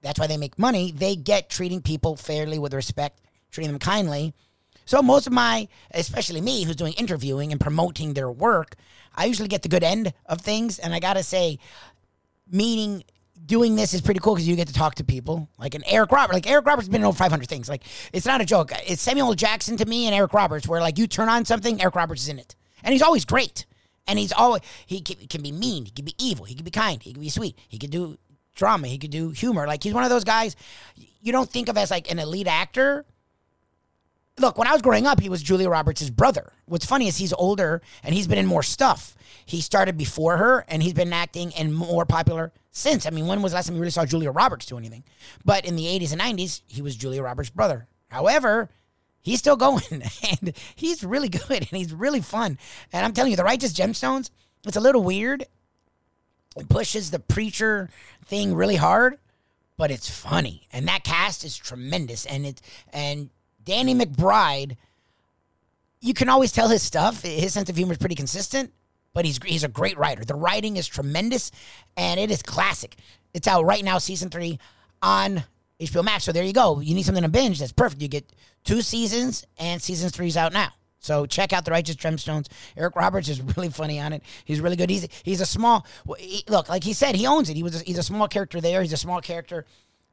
that's 0.00 0.18
why 0.18 0.26
they 0.26 0.36
make 0.36 0.58
money. 0.58 0.90
They 0.90 1.14
get 1.14 1.48
treating 1.48 1.80
people 1.80 2.16
fairly 2.16 2.58
with 2.58 2.74
respect, 2.74 3.20
treating 3.52 3.70
them 3.70 3.78
kindly. 3.78 4.34
So 4.84 5.00
most 5.00 5.28
of 5.28 5.32
my, 5.32 5.68
especially 5.92 6.40
me, 6.40 6.64
who's 6.64 6.74
doing 6.74 6.94
interviewing 6.94 7.52
and 7.52 7.60
promoting 7.60 8.14
their 8.14 8.32
work, 8.32 8.74
I 9.14 9.26
usually 9.26 9.46
get 9.46 9.62
the 9.62 9.68
good 9.68 9.84
end 9.84 10.12
of 10.26 10.40
things. 10.40 10.80
And 10.80 10.92
I 10.92 10.98
gotta 10.98 11.22
say, 11.22 11.60
meeting 12.50 13.04
doing 13.44 13.76
this 13.76 13.94
is 13.94 14.00
pretty 14.00 14.20
cool 14.20 14.34
because 14.34 14.48
you 14.48 14.56
get 14.56 14.68
to 14.68 14.74
talk 14.74 14.96
to 14.96 15.04
people 15.04 15.48
like 15.58 15.74
an 15.74 15.82
Eric 15.86 16.12
Roberts. 16.12 16.34
Like 16.34 16.48
Eric 16.48 16.66
Roberts 16.66 16.86
has 16.86 16.92
been 16.92 17.02
in 17.02 17.06
over 17.06 17.16
500 17.16 17.48
things. 17.48 17.68
Like 17.68 17.82
it's 18.12 18.26
not 18.26 18.40
a 18.40 18.44
joke. 18.44 18.72
It's 18.86 19.02
Samuel 19.02 19.34
Jackson 19.34 19.76
to 19.78 19.86
me 19.86 20.06
and 20.06 20.14
Eric 20.14 20.32
Roberts, 20.32 20.68
where 20.68 20.80
like 20.80 20.98
you 20.98 21.06
turn 21.06 21.28
on 21.28 21.44
something, 21.44 21.80
Eric 21.80 21.94
Roberts 21.94 22.22
is 22.22 22.28
in 22.28 22.38
it, 22.38 22.54
and 22.82 22.92
he's 22.92 23.02
always 23.02 23.24
great. 23.24 23.66
And 24.06 24.18
he's 24.18 24.32
always 24.32 24.62
he 24.84 25.00
can, 25.00 25.42
be 25.42 25.52
mean, 25.52 25.84
he 25.84 25.92
can 25.92 26.04
be 26.04 26.14
evil, 26.18 26.44
he 26.44 26.56
can 26.56 26.64
be 26.64 26.72
kind, 26.72 27.00
he 27.00 27.12
can 27.12 27.22
be 27.22 27.28
sweet, 27.28 27.56
he 27.68 27.78
can 27.78 27.88
do 27.88 28.18
drama, 28.54 28.88
he 28.88 28.98
can 28.98 29.10
do 29.10 29.30
humor. 29.30 29.66
Like 29.66 29.82
he's 29.82 29.94
one 29.94 30.02
of 30.02 30.10
those 30.10 30.24
guys 30.24 30.56
you 31.22 31.32
don't 31.32 31.48
think 31.48 31.68
of 31.68 31.78
as 31.78 31.90
like 31.90 32.10
an 32.10 32.18
elite 32.18 32.48
actor. 32.48 33.06
Look, 34.38 34.58
when 34.58 34.66
I 34.66 34.72
was 34.72 34.82
growing 34.82 35.06
up, 35.06 35.20
he 35.20 35.28
was 35.28 35.42
Julia 35.42 35.68
Roberts' 35.68 36.10
brother. 36.10 36.52
What's 36.66 36.86
funny 36.86 37.06
is 37.06 37.18
he's 37.18 37.32
older 37.34 37.80
and 38.02 38.14
he's 38.14 38.26
been 38.26 38.38
in 38.38 38.46
more 38.46 38.62
stuff. 38.62 39.14
He 39.44 39.60
started 39.60 39.96
before 39.96 40.38
her 40.38 40.64
and 40.68 40.82
he's 40.82 40.94
been 40.94 41.12
acting 41.12 41.52
and 41.54 41.72
more 41.72 42.04
popular 42.04 42.52
since. 42.72 43.06
I 43.06 43.10
mean, 43.10 43.26
when 43.26 43.42
was 43.42 43.52
the 43.52 43.56
last 43.56 43.66
time 43.66 43.76
you 43.76 43.80
really 43.80 43.92
saw 43.92 44.04
Julia 44.04 44.32
Roberts 44.32 44.66
do 44.66 44.78
anything? 44.78 45.04
But 45.44 45.64
in 45.64 45.76
the 45.76 45.84
80s 45.84 46.12
and 46.12 46.20
90s, 46.20 46.62
he 46.66 46.82
was 46.82 46.96
Julia 46.96 47.22
Roberts' 47.22 47.50
brother. 47.50 47.86
However, 48.08 48.70
he's 49.20 49.38
still 49.38 49.56
going 49.68 49.82
and 49.92 50.52
he's 50.74 51.04
really 51.04 51.28
good 51.28 51.50
and 51.50 51.68
he's 51.68 51.92
really 51.92 52.20
fun. 52.20 52.58
And 52.92 53.04
I'm 53.04 53.12
telling 53.12 53.30
you, 53.30 53.36
The 53.36 53.44
Righteous 53.44 53.72
Gemstones, 53.72 54.30
it's 54.66 54.76
a 54.76 54.80
little 54.80 55.04
weird. 55.04 55.44
It 56.56 56.68
pushes 56.68 57.10
the 57.10 57.18
preacher 57.18 57.88
thing 58.24 58.54
really 58.54 58.76
hard, 58.76 59.18
but 59.76 59.90
it's 59.90 60.10
funny. 60.10 60.66
And 60.72 60.88
that 60.88 61.04
cast 61.04 61.44
is 61.44 61.56
tremendous. 61.56 62.26
And 62.26 62.44
it 62.46 62.60
and 62.92 63.30
Danny 63.64 63.94
McBride, 63.94 64.76
you 66.00 66.14
can 66.14 66.28
always 66.28 66.52
tell 66.52 66.68
his 66.68 66.82
stuff. 66.82 67.22
His 67.22 67.54
sense 67.54 67.70
of 67.70 67.76
humor 67.76 67.92
is 67.92 67.98
pretty 67.98 68.14
consistent 68.14 68.72
but 69.14 69.24
he's 69.24 69.38
he's 69.44 69.64
a 69.64 69.68
great 69.68 69.98
writer. 69.98 70.24
The 70.24 70.34
writing 70.34 70.76
is 70.76 70.86
tremendous, 70.86 71.50
and 71.96 72.18
it 72.18 72.30
is 72.30 72.42
classic. 72.42 72.96
It's 73.34 73.48
out 73.48 73.64
right 73.64 73.84
now, 73.84 73.98
season 73.98 74.30
three 74.30 74.58
on 75.00 75.44
HBO 75.80 76.04
Max. 76.04 76.24
So 76.24 76.32
there 76.32 76.44
you 76.44 76.52
go. 76.52 76.80
You 76.80 76.94
need 76.94 77.04
something 77.04 77.22
to 77.22 77.28
binge. 77.28 77.58
That's 77.58 77.72
perfect. 77.72 78.02
You 78.02 78.08
get 78.08 78.30
two 78.64 78.82
seasons, 78.82 79.46
and 79.58 79.82
season 79.82 80.10
three's 80.10 80.36
out 80.36 80.52
now. 80.52 80.70
So 81.02 81.26
check 81.26 81.52
out 81.52 81.64
the 81.64 81.72
Righteous 81.72 81.96
Gemstones. 81.96 82.46
Eric 82.76 82.94
Roberts 82.94 83.28
is 83.28 83.40
really 83.56 83.68
funny 83.68 84.00
on 84.00 84.12
it. 84.12 84.22
He's 84.44 84.60
really 84.60 84.76
good. 84.76 84.88
He's 84.88 85.08
he's 85.24 85.40
a 85.40 85.46
small 85.46 85.86
he, 86.18 86.44
look 86.48 86.68
like 86.68 86.84
he 86.84 86.92
said 86.92 87.16
he 87.16 87.26
owns 87.26 87.50
it. 87.50 87.56
He 87.56 87.62
was 87.62 87.80
a, 87.80 87.84
he's 87.84 87.98
a 87.98 88.02
small 88.02 88.28
character 88.28 88.60
there. 88.60 88.82
He's 88.82 88.92
a 88.92 88.98
small 88.98 89.20
character 89.20 89.66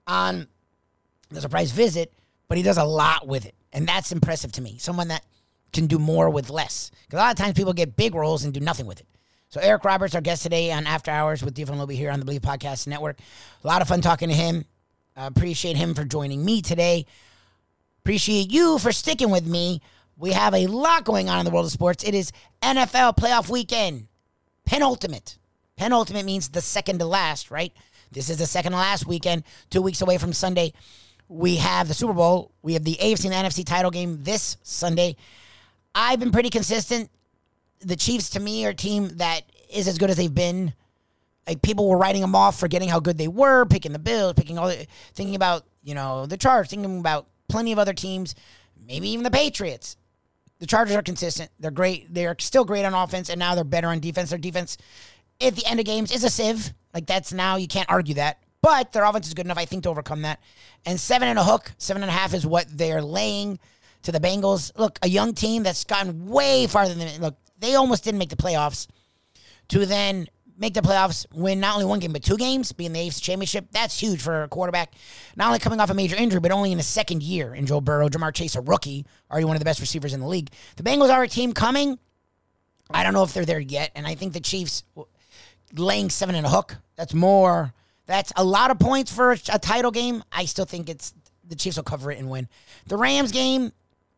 on 0.08 0.48
the 1.30 1.42
surprise 1.42 1.72
visit, 1.72 2.12
but 2.48 2.58
he 2.58 2.64
does 2.64 2.78
a 2.78 2.84
lot 2.84 3.28
with 3.28 3.46
it, 3.46 3.54
and 3.72 3.88
that's 3.88 4.12
impressive 4.12 4.52
to 4.54 4.62
me. 4.62 4.78
Someone 4.80 5.10
that 5.10 5.24
can 5.72 5.88
do 5.88 6.00
more 6.00 6.30
with 6.30 6.50
less. 6.50 6.92
Because 7.06 7.20
a 7.20 7.24
lot 7.24 7.32
of 7.32 7.38
times 7.38 7.54
people 7.54 7.74
get 7.74 7.96
big 7.96 8.16
roles 8.16 8.44
and 8.44 8.54
do 8.54 8.60
nothing 8.60 8.86
with 8.86 9.00
it. 9.00 9.08
So 9.50 9.60
Eric 9.60 9.84
Roberts, 9.84 10.14
our 10.14 10.22
guest 10.22 10.44
today 10.44 10.72
on 10.72 10.86
After 10.86 11.10
Hours 11.10 11.42
with 11.42 11.56
Defo 11.56 11.70
Luby 11.70 11.96
here 11.96 12.12
on 12.12 12.20
the 12.20 12.26
Bleav 12.26 12.42
Podcast 12.42 12.86
Network. 12.86 13.20
A 13.64 13.68
lot 13.68 13.82
of 13.82 13.88
fun 13.88 14.02
talking 14.02 14.30
to 14.30 14.36
him. 14.36 14.66
I 15.18 15.26
appreciate 15.26 15.76
him 15.76 15.96
for 15.96 16.06
joining 16.06 16.46
me 16.46 16.62
today. 16.62 17.06
Appreciate 18.04 18.52
you 18.52 18.78
for 18.78 18.92
sticking 18.92 19.32
with 19.32 19.46
me. 19.46 19.82
We 20.18 20.34
have 20.34 20.54
a 20.54 20.68
lot 20.68 21.04
going 21.04 21.30
on 21.30 21.40
in 21.40 21.46
the 21.46 21.52
world 21.52 21.66
of 21.66 21.72
sports. 21.72 22.04
It 22.04 22.14
is 22.14 22.32
NFL 22.62 23.18
playoff 23.18 23.50
weekend, 23.50 24.08
penultimate. 24.66 25.38
Penultimate 25.78 26.26
means 26.26 26.50
the 26.50 26.62
second 26.62 27.00
to 27.00 27.06
last, 27.06 27.50
right? 27.50 27.74
This 28.12 28.30
is 28.30 28.38
the 28.38 28.46
second 28.46 28.74
to 28.74 28.78
last 28.78 29.08
weekend, 29.08 29.44
two 29.70 29.82
weeks 29.82 30.02
away 30.02 30.18
from 30.18 30.34
Sunday. 30.34 30.74
We 31.28 31.58
have 31.58 31.88
the 31.88 31.94
Super 31.94 32.14
Bowl. 32.14 32.52
We 32.62 32.74
have 32.74 32.84
the 32.84 32.98
AFC 33.02 33.26
and 33.26 33.34
the 33.34 33.50
NFC 33.50 33.66
title 33.66 33.92
game 33.92 34.24
this 34.24 34.58
Sunday. 34.62 35.16
I've 35.94 36.20
been 36.20 36.32
pretty 36.32 36.50
consistent. 36.50 37.10
The 37.80 37.96
Chiefs, 37.96 38.32
to 38.32 38.40
me, 38.40 38.66
are 38.66 38.70
a 38.70 38.76
team 38.76 39.10
that 39.18 39.42
is 39.72 39.88
as 39.88 39.98
good 39.98 40.10
as 40.10 40.18
they've 40.18 40.34
been. 40.34 40.74
Like 41.48 41.62
people 41.62 41.90
were 41.90 41.98
writing 41.98 42.22
them 42.22 42.36
off, 42.36 42.60
forgetting 42.60 42.90
how 42.90 43.00
good 43.00 43.18
they 43.18 43.28
were, 43.28 43.66
picking 43.66 43.94
the 43.94 44.00
Bills, 44.00 44.34
picking 44.34 44.58
all, 44.58 44.68
the, 44.68 44.86
thinking 45.14 45.36
about 45.36 45.66
you 45.84 45.96
know 45.96 46.26
the 46.26 46.38
Chargers, 46.38 46.70
thinking 46.70 47.00
about 47.00 47.28
plenty 47.48 47.72
of 47.72 47.80
other 47.80 47.94
teams, 47.94 48.36
maybe 48.86 49.10
even 49.10 49.24
the 49.24 49.32
Patriots. 49.32 49.98
The 50.60 50.68
Chargers 50.68 50.96
are 50.96 51.02
consistent. 51.02 51.50
They're 51.60 51.72
great. 51.72 52.14
They're 52.14 52.36
still 52.40 52.66
great 52.66 52.86
on 52.86 52.94
offense, 52.94 53.30
and 53.30 53.40
now 53.40 53.56
they're 53.56 53.64
better 53.64 53.88
on 53.88 54.00
defense. 54.00 54.30
Their 54.30 54.40
defense 54.40 54.78
at 55.42 55.56
the 55.56 55.66
end 55.66 55.80
of 55.80 55.86
games 55.86 56.12
is 56.12 56.24
a 56.24 56.30
sieve. 56.30 56.74
Like 56.94 57.08
that's 57.08 57.34
now 57.34 57.56
you 57.56 57.68
can't 57.68 57.90
argue 57.90 58.16
that. 58.16 58.44
But 58.62 58.92
their 58.92 59.06
offense 59.06 59.28
is 59.28 59.34
good 59.34 59.46
enough, 59.46 59.58
I 59.58 59.66
think, 59.66 59.84
to 59.84 59.90
overcome 59.90 60.24
that. 60.24 60.40
And 60.86 61.00
seven 61.00 61.30
and 61.30 61.40
a 61.40 61.44
hook, 61.44 61.72
seven 61.78 62.04
and 62.04 62.10
a 62.10 62.14
half 62.14 62.34
is 62.34 62.46
what 62.46 62.66
they're 62.70 63.02
laying 63.02 63.58
to 64.04 64.12
the 64.12 64.20
Bengals. 64.20 64.72
Look, 64.78 65.00
a 65.02 65.10
young 65.10 65.34
team 65.34 65.64
that's 65.64 65.84
gotten 65.84 66.28
way 66.28 66.68
farther 66.68 66.94
than 66.94 67.22
look. 67.22 67.36
They 67.60 67.76
almost 67.76 68.04
didn't 68.04 68.20
make 68.20 68.30
the 68.30 68.38
playoffs. 68.38 68.88
To 69.70 69.86
then 69.86 70.28
make 70.58 70.74
the 70.74 70.82
playoffs, 70.82 71.26
win 71.34 71.60
not 71.60 71.76
only 71.76 71.86
one 71.86 72.00
game 72.00 72.12
but 72.12 72.24
two 72.24 72.38
games, 72.38 72.72
being 72.72 72.92
the 72.94 73.00
AFC 73.00 73.22
Championship. 73.22 73.68
That's 73.72 74.00
huge 74.00 74.22
for 74.22 74.44
a 74.44 74.48
quarterback. 74.48 74.94
Not 75.36 75.48
only 75.48 75.60
coming 75.60 75.80
off 75.80 75.90
a 75.90 75.94
major 75.94 76.16
injury, 76.16 76.40
but 76.40 76.52
only 76.52 76.72
in 76.72 76.78
the 76.78 76.84
second 76.84 77.24
year 77.24 77.56
in 77.56 77.66
Joe 77.66 77.82
Burrow, 77.82 78.10
Ja'Marr 78.10 78.34
Chase, 78.34 78.56
a 78.56 78.62
rookie, 78.62 79.06
already 79.32 79.46
one 79.46 79.56
of 79.56 79.60
the 79.60 79.66
best 79.66 79.80
receivers 79.80 80.14
in 80.14 80.20
the 80.20 80.28
league. 80.28 80.50
The 80.76 80.84
Bengals 80.84 81.10
are 81.10 81.24
a 81.24 81.28
team 81.28 81.54
coming. 81.54 81.98
I 82.92 83.04
don't 83.04 83.14
know 83.14 83.24
if 83.24 83.34
they're 83.34 83.46
there 83.46 83.60
yet, 83.60 83.92
and 83.96 84.08
I 84.08 84.16
think 84.16 84.34
the 84.34 84.40
Chiefs 84.40 84.84
laying 85.76 86.10
seven 86.10 86.36
and 86.36 86.46
a 86.46 86.50
hook. 86.50 86.76
That's 86.96 87.14
more. 87.14 87.74
That's 88.06 88.34
a 88.36 88.44
lot 88.44 88.72
of 88.72 88.80
points 88.80 89.14
for 89.14 89.32
a 89.32 89.60
title 89.60 89.92
game. 89.92 90.24
I 90.32 90.46
still 90.46 90.66
think 90.66 90.90
it's 90.90 91.14
the 91.48 91.56
Chiefs 91.56 91.78
will 91.78 91.84
cover 91.84 92.12
it 92.12 92.18
and 92.18 92.30
win. 92.30 92.48
The 92.88 92.98
Rams 92.98 93.32
game 93.32 93.72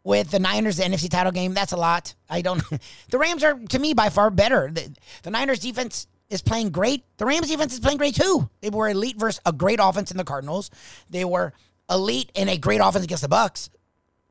with 0.03 0.31
the 0.31 0.39
Niners, 0.39 0.77
the 0.77 0.83
NFC 0.83 1.09
title 1.09 1.31
game, 1.31 1.53
that's 1.53 1.71
a 1.71 1.77
lot. 1.77 2.15
I 2.29 2.41
don't. 2.41 2.63
the 3.09 3.17
Rams 3.17 3.43
are 3.43 3.59
to 3.69 3.79
me 3.79 3.93
by 3.93 4.09
far 4.09 4.29
better. 4.29 4.69
The, 4.71 4.91
the 5.23 5.31
Niners 5.31 5.59
defense 5.59 6.07
is 6.29 6.41
playing 6.41 6.71
great. 6.71 7.03
The 7.17 7.25
Rams 7.25 7.49
defense 7.49 7.73
is 7.73 7.79
playing 7.79 7.97
great 7.97 8.15
too. 8.15 8.49
They 8.61 8.69
were 8.69 8.89
elite 8.89 9.17
versus 9.17 9.41
a 9.45 9.51
great 9.51 9.79
offense 9.81 10.11
in 10.11 10.17
the 10.17 10.23
Cardinals. 10.23 10.71
They 11.09 11.25
were 11.25 11.53
elite 11.89 12.31
in 12.33 12.49
a 12.49 12.57
great 12.57 12.81
offense 12.81 13.03
against 13.03 13.23
the 13.23 13.29
Bucks. 13.29 13.69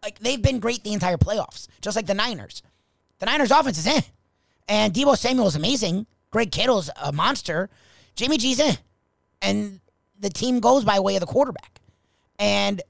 Like 0.03 0.19
they've 0.19 0.41
been 0.41 0.61
great 0.61 0.83
the 0.83 0.93
entire 0.93 1.19
playoffs, 1.19 1.69
just 1.81 1.95
like 1.95 2.07
the 2.07 2.15
Niners. 2.15 2.63
The 3.19 3.27
Niners 3.27 3.51
offense 3.51 3.79
is 3.79 3.87
in. 3.87 4.03
And 4.67 4.95
Deebo 4.95 5.17
Samuel 5.17 5.47
is 5.47 5.57
amazing. 5.57 6.07
Greg 6.31 6.51
Kittle's 6.51 6.91
a 7.01 7.13
monster. 7.13 7.69
Jimmy 8.15 8.39
G's 8.39 8.61
in. 8.61 8.77
And 9.43 9.81
the 10.19 10.31
team 10.31 10.61
goes 10.61 10.85
by 10.85 11.01
way 11.01 11.17
of 11.17 11.21
the 11.21 11.27
quarterback. 11.27 11.81
And 12.39 12.81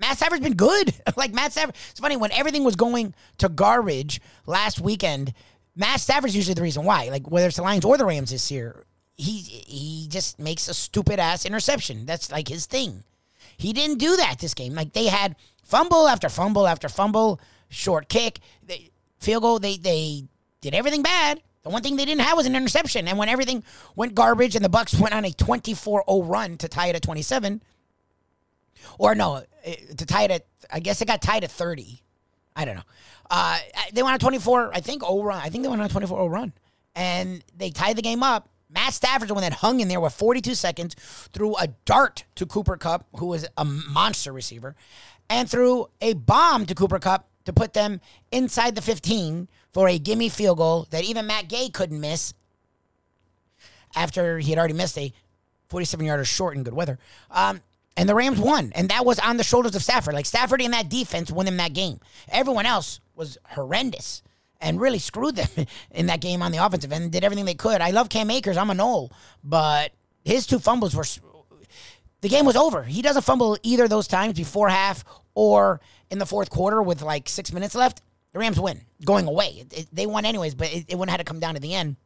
Matt 0.00 0.16
Stafford's 0.16 0.42
been 0.42 0.54
good. 0.54 0.94
like 1.16 1.32
Matt 1.32 1.52
Stafford, 1.52 1.76
it's 1.90 2.00
funny 2.00 2.16
when 2.16 2.32
everything 2.32 2.64
was 2.64 2.76
going 2.76 3.14
to 3.38 3.48
garbage 3.48 4.20
last 4.46 4.80
weekend. 4.80 5.34
Matt 5.76 6.00
Stafford's 6.00 6.34
usually 6.34 6.54
the 6.54 6.62
reason 6.62 6.84
why. 6.84 7.08
Like 7.10 7.30
whether 7.30 7.46
it's 7.46 7.56
the 7.56 7.62
Lions 7.62 7.84
or 7.84 7.96
the 7.96 8.06
Rams 8.06 8.30
this 8.30 8.50
year, 8.50 8.84
he 9.16 9.38
he 9.40 10.06
just 10.08 10.38
makes 10.38 10.68
a 10.68 10.74
stupid 10.74 11.20
ass 11.20 11.44
interception. 11.44 12.06
That's 12.06 12.32
like 12.32 12.48
his 12.48 12.66
thing. 12.66 13.04
He 13.56 13.72
didn't 13.72 13.98
do 13.98 14.16
that 14.16 14.38
this 14.40 14.54
game. 14.54 14.74
Like 14.74 14.94
they 14.94 15.06
had 15.06 15.36
fumble 15.62 16.08
after 16.08 16.28
fumble 16.28 16.66
after 16.66 16.88
fumble, 16.88 17.40
short 17.68 18.08
kick, 18.08 18.40
they, 18.66 18.90
field 19.18 19.42
goal. 19.42 19.58
They 19.58 19.76
they 19.76 20.24
did 20.60 20.74
everything 20.74 21.02
bad. 21.02 21.42
The 21.62 21.68
one 21.68 21.82
thing 21.82 21.96
they 21.96 22.06
didn't 22.06 22.22
have 22.22 22.38
was 22.38 22.46
an 22.46 22.56
interception. 22.56 23.06
And 23.06 23.18
when 23.18 23.28
everything 23.28 23.62
went 23.94 24.14
garbage 24.14 24.56
and 24.56 24.64
the 24.64 24.70
Bucks 24.70 24.94
went 24.98 25.14
on 25.14 25.26
a 25.26 25.30
24-0 25.30 26.28
run 26.28 26.56
to 26.56 26.68
tie 26.68 26.86
it 26.86 26.96
at 26.96 27.02
27, 27.02 27.62
or 28.98 29.14
no, 29.14 29.42
to 29.96 30.06
tie 30.06 30.24
it 30.24 30.30
at 30.30 30.46
I 30.72 30.80
guess 30.80 31.00
it 31.00 31.08
got 31.08 31.22
tied 31.22 31.44
at 31.44 31.50
30. 31.50 32.02
I 32.56 32.64
don't 32.64 32.76
know. 32.76 32.82
Uh, 33.30 33.58
they 33.92 34.02
went 34.02 34.14
on 34.14 34.18
24, 34.18 34.74
I 34.74 34.80
think, 34.80 35.02
0 35.02 35.22
run. 35.22 35.40
I 35.40 35.48
think 35.48 35.62
they 35.62 35.68
went 35.68 35.80
on 35.80 35.86
a 35.86 35.90
24 35.90 36.18
0 36.18 36.26
run. 36.26 36.52
And 36.94 37.44
they 37.56 37.70
tied 37.70 37.96
the 37.96 38.02
game 38.02 38.22
up. 38.22 38.48
Matt 38.68 38.92
Stafford's 38.92 39.28
the 39.28 39.34
one 39.34 39.42
that 39.42 39.54
hung 39.54 39.80
in 39.80 39.88
there 39.88 40.00
with 40.00 40.12
42 40.12 40.54
seconds, 40.54 40.94
threw 41.32 41.56
a 41.56 41.68
dart 41.84 42.24
to 42.36 42.46
Cooper 42.46 42.76
Kupp, 42.76 43.06
who 43.16 43.26
was 43.26 43.46
a 43.56 43.64
monster 43.64 44.32
receiver, 44.32 44.76
and 45.28 45.50
threw 45.50 45.88
a 46.00 46.14
bomb 46.14 46.66
to 46.66 46.74
Cooper 46.74 47.00
Kupp 47.00 47.28
to 47.46 47.52
put 47.52 47.72
them 47.72 48.00
inside 48.30 48.76
the 48.76 48.82
15 48.82 49.48
for 49.72 49.88
a 49.88 49.98
gimme 49.98 50.28
field 50.28 50.58
goal 50.58 50.86
that 50.90 51.04
even 51.04 51.26
Matt 51.26 51.48
Gay 51.48 51.68
couldn't 51.68 52.00
miss 52.00 52.32
after 53.96 54.38
he 54.38 54.50
had 54.50 54.58
already 54.58 54.74
missed 54.74 54.96
a 54.98 55.12
47 55.68 56.06
yarder 56.06 56.24
short 56.24 56.56
in 56.56 56.62
good 56.62 56.74
weather. 56.74 56.98
Um, 57.30 57.60
and 58.00 58.08
the 58.08 58.14
Rams 58.14 58.40
won. 58.40 58.72
And 58.74 58.88
that 58.88 59.04
was 59.04 59.18
on 59.18 59.36
the 59.36 59.44
shoulders 59.44 59.76
of 59.76 59.82
Stafford. 59.82 60.14
Like 60.14 60.24
Stafford 60.24 60.62
and 60.62 60.72
that 60.72 60.88
defense 60.88 61.30
won 61.30 61.44
them 61.44 61.58
that 61.58 61.74
game. 61.74 62.00
Everyone 62.30 62.64
else 62.64 62.98
was 63.14 63.36
horrendous 63.44 64.22
and 64.58 64.80
really 64.80 64.98
screwed 64.98 65.36
them 65.36 65.66
in 65.90 66.06
that 66.06 66.22
game 66.22 66.40
on 66.40 66.50
the 66.50 66.64
offensive 66.64 66.92
end 66.92 67.12
did 67.12 67.24
everything 67.24 67.44
they 67.44 67.52
could. 67.52 67.82
I 67.82 67.90
love 67.90 68.08
Cam 68.08 68.30
Akers. 68.30 68.56
I'm 68.56 68.70
a 68.70 68.74
Knoll. 68.74 69.12
But 69.44 69.92
his 70.24 70.46
two 70.46 70.58
fumbles 70.58 70.96
were. 70.96 71.04
The 72.22 72.30
game 72.30 72.46
was 72.46 72.56
over. 72.56 72.84
He 72.84 73.02
doesn't 73.02 73.20
fumble 73.20 73.58
either 73.62 73.86
those 73.86 74.08
times 74.08 74.32
before 74.32 74.70
half 74.70 75.04
or 75.34 75.82
in 76.08 76.18
the 76.18 76.26
fourth 76.26 76.48
quarter 76.48 76.82
with 76.82 77.02
like 77.02 77.28
six 77.28 77.52
minutes 77.52 77.74
left. 77.74 78.00
The 78.32 78.38
Rams 78.38 78.58
win 78.58 78.80
going 79.04 79.26
away. 79.26 79.58
It, 79.58 79.78
it, 79.78 79.88
they 79.92 80.06
won 80.06 80.24
anyways, 80.24 80.54
but 80.54 80.72
it, 80.72 80.86
it 80.88 80.94
wouldn't 80.94 81.10
have 81.10 81.18
had 81.18 81.26
to 81.26 81.30
come 81.30 81.40
down 81.40 81.52
to 81.52 81.60
the 81.60 81.74
end. 81.74 81.96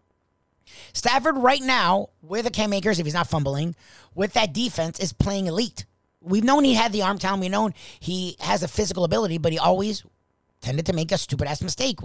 Stafford 0.92 1.36
right 1.36 1.62
now 1.62 2.08
with 2.22 2.44
the 2.44 2.50
Cam 2.50 2.72
Akers, 2.72 2.98
if 2.98 3.06
he's 3.06 3.14
not 3.14 3.28
fumbling, 3.28 3.74
with 4.14 4.32
that 4.34 4.52
defense 4.52 4.98
is 4.98 5.12
playing 5.12 5.46
elite. 5.46 5.84
We've 6.20 6.44
known 6.44 6.64
he 6.64 6.74
had 6.74 6.92
the 6.92 7.02
arm 7.02 7.18
talent. 7.18 7.42
We've 7.42 7.50
known 7.50 7.74
he 8.00 8.36
has 8.40 8.62
a 8.62 8.68
physical 8.68 9.04
ability, 9.04 9.38
but 9.38 9.52
he 9.52 9.58
always 9.58 10.04
tended 10.60 10.86
to 10.86 10.92
make 10.92 11.12
a 11.12 11.18
stupid 11.18 11.46
ass 11.46 11.62
mistake. 11.62 11.98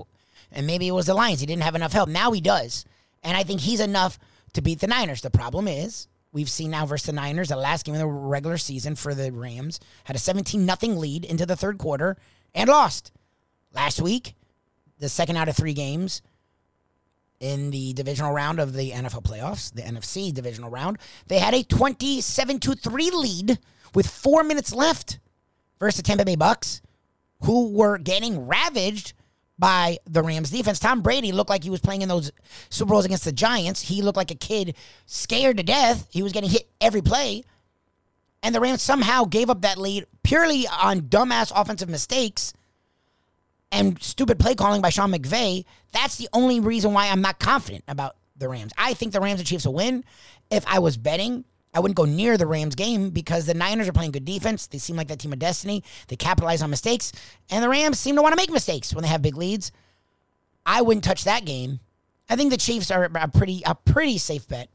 And 0.51 0.67
maybe 0.67 0.87
it 0.87 0.91
was 0.91 1.05
the 1.05 1.13
Lions. 1.13 1.39
He 1.39 1.45
didn't 1.45 1.63
have 1.63 1.75
enough 1.75 1.93
help. 1.93 2.09
Now 2.09 2.31
he 2.31 2.41
does. 2.41 2.85
And 3.23 3.37
I 3.37 3.43
think 3.43 3.61
he's 3.61 3.79
enough 3.79 4.19
to 4.53 4.61
beat 4.61 4.79
the 4.79 4.87
Niners. 4.87 5.21
The 5.21 5.29
problem 5.29 5.67
is, 5.67 6.07
we've 6.31 6.49
seen 6.49 6.71
now 6.71 6.85
versus 6.85 7.07
the 7.07 7.13
Niners, 7.13 7.49
the 7.49 7.55
last 7.55 7.85
game 7.85 7.95
of 7.95 7.99
the 7.99 8.07
regular 8.07 8.57
season 8.57 8.95
for 8.95 9.13
the 9.13 9.31
Rams, 9.31 9.79
had 10.05 10.15
a 10.15 10.19
17 10.19 10.67
0 10.67 10.93
lead 10.95 11.25
into 11.25 11.45
the 11.45 11.55
third 11.55 11.77
quarter 11.77 12.17
and 12.53 12.69
lost. 12.69 13.11
Last 13.73 14.01
week, 14.01 14.35
the 14.99 15.09
second 15.09 15.37
out 15.37 15.49
of 15.49 15.55
three 15.55 15.73
games, 15.73 16.21
in 17.39 17.71
the 17.71 17.93
divisional 17.93 18.33
round 18.33 18.59
of 18.59 18.73
the 18.73 18.91
NFL 18.91 19.23
playoffs, 19.23 19.73
the 19.73 19.81
NFC 19.81 20.33
divisional 20.33 20.69
round. 20.69 20.97
They 21.27 21.39
had 21.39 21.53
a 21.53 21.63
27 21.63 22.59
to 22.59 22.73
3 22.73 23.11
lead 23.11 23.59
with 23.93 24.07
four 24.07 24.43
minutes 24.43 24.73
left 24.73 25.19
versus 25.79 25.97
the 25.97 26.03
Tampa 26.03 26.25
Bay 26.25 26.35
Bucks, 26.35 26.81
who 27.43 27.71
were 27.71 27.97
getting 27.97 28.47
ravaged 28.47 29.13
by 29.57 29.97
the 30.05 30.23
Rams 30.23 30.51
defense. 30.51 30.79
Tom 30.79 31.01
Brady 31.01 31.31
looked 31.31 31.49
like 31.49 31.63
he 31.63 31.69
was 31.69 31.81
playing 31.81 32.01
in 32.01 32.09
those 32.09 32.31
Super 32.69 32.91
Bowls 32.91 33.05
against 33.05 33.25
the 33.25 33.31
Giants. 33.31 33.81
He 33.81 34.01
looked 34.01 34.17
like 34.17 34.31
a 34.31 34.35
kid 34.35 34.75
scared 35.05 35.57
to 35.57 35.63
death. 35.63 36.07
He 36.11 36.23
was 36.23 36.31
getting 36.31 36.49
hit 36.49 36.69
every 36.79 37.01
play. 37.01 37.43
And 38.41 38.55
the 38.55 38.61
Rams 38.61 38.81
somehow 38.81 39.25
gave 39.25 39.49
up 39.49 39.61
that 39.61 39.77
lead 39.77 40.05
purely 40.23 40.65
on 40.67 41.01
dumbass 41.01 41.51
offensive 41.53 41.89
mistakes 41.89 42.53
and 43.71 44.01
stupid 44.01 44.39
play 44.39 44.55
calling 44.55 44.81
by 44.81 44.89
Sean 44.89 45.11
McVay, 45.11 45.65
that's 45.91 46.17
the 46.17 46.29
only 46.33 46.59
reason 46.59 46.93
why 46.93 47.07
I'm 47.07 47.21
not 47.21 47.39
confident 47.39 47.83
about 47.87 48.15
the 48.37 48.49
Rams. 48.49 48.71
I 48.77 48.93
think 48.93 49.13
the 49.13 49.21
Rams 49.21 49.39
and 49.39 49.47
Chiefs 49.47 49.65
will 49.65 49.73
win. 49.73 50.03
If 50.49 50.65
I 50.67 50.79
was 50.79 50.97
betting, 50.97 51.45
I 51.73 51.79
wouldn't 51.79 51.97
go 51.97 52.05
near 52.05 52.37
the 52.37 52.47
Rams 52.47 52.75
game 52.75 53.11
because 53.11 53.45
the 53.45 53.53
Niners 53.53 53.87
are 53.87 53.93
playing 53.93 54.11
good 54.11 54.25
defense. 54.25 54.65
They 54.67 54.79
seem 54.79 54.95
like 54.95 55.07
that 55.09 55.19
team 55.19 55.33
of 55.33 55.39
destiny. 55.39 55.83
They 56.07 56.15
capitalize 56.15 56.61
on 56.61 56.69
mistakes, 56.69 57.11
and 57.49 57.63
the 57.63 57.69
Rams 57.69 57.99
seem 57.99 58.15
to 58.15 58.21
want 58.21 58.33
to 58.33 58.37
make 58.37 58.51
mistakes 58.51 58.93
when 58.93 59.03
they 59.03 59.09
have 59.09 59.21
big 59.21 59.37
leads. 59.37 59.71
I 60.65 60.81
wouldn't 60.81 61.03
touch 61.03 61.25
that 61.25 61.45
game. 61.45 61.79
I 62.29 62.35
think 62.35 62.51
the 62.51 62.57
Chiefs 62.57 62.91
are 62.91 63.03
a 63.03 63.27
pretty 63.27 63.61
a 63.65 63.75
pretty 63.75 64.17
safe 64.17 64.47
bet 64.47 64.69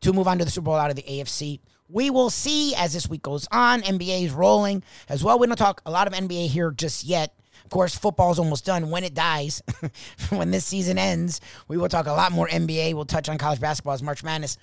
to 0.00 0.12
move 0.12 0.28
on 0.28 0.38
to 0.38 0.44
the 0.44 0.50
Super 0.50 0.66
Bowl 0.66 0.74
out 0.74 0.90
of 0.90 0.96
the 0.96 1.02
AFC. 1.02 1.60
we 1.88 2.10
will 2.10 2.30
see 2.30 2.74
as 2.74 2.92
this 2.92 3.08
week 3.08 3.22
goes 3.22 3.46
on. 3.50 3.82
NBA 3.82 4.24
is 4.24 4.32
rolling 4.32 4.82
as 5.08 5.22
well. 5.22 5.38
We 5.38 5.46
don't 5.46 5.56
talk 5.56 5.82
a 5.86 5.90
lot 5.90 6.06
of 6.06 6.12
NBA 6.12 6.48
here 6.48 6.70
just 6.70 7.04
yet. 7.04 7.32
Of 7.66 7.70
course, 7.70 7.98
football's 7.98 8.38
almost 8.38 8.64
done. 8.64 8.90
When 8.90 9.02
it 9.02 9.12
dies, 9.12 9.60
when 10.28 10.52
this 10.52 10.64
season 10.64 10.98
ends, 10.98 11.40
we 11.66 11.76
will 11.76 11.88
talk 11.88 12.06
a 12.06 12.12
lot 12.12 12.30
more 12.30 12.46
NBA. 12.46 12.94
We'll 12.94 13.06
touch 13.06 13.28
on 13.28 13.38
college 13.38 13.58
basketball 13.58 13.94
as 13.94 14.04
March 14.04 14.22
Madness 14.22 14.56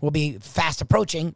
will 0.00 0.10
be 0.10 0.38
fast 0.38 0.80
approaching. 0.80 1.34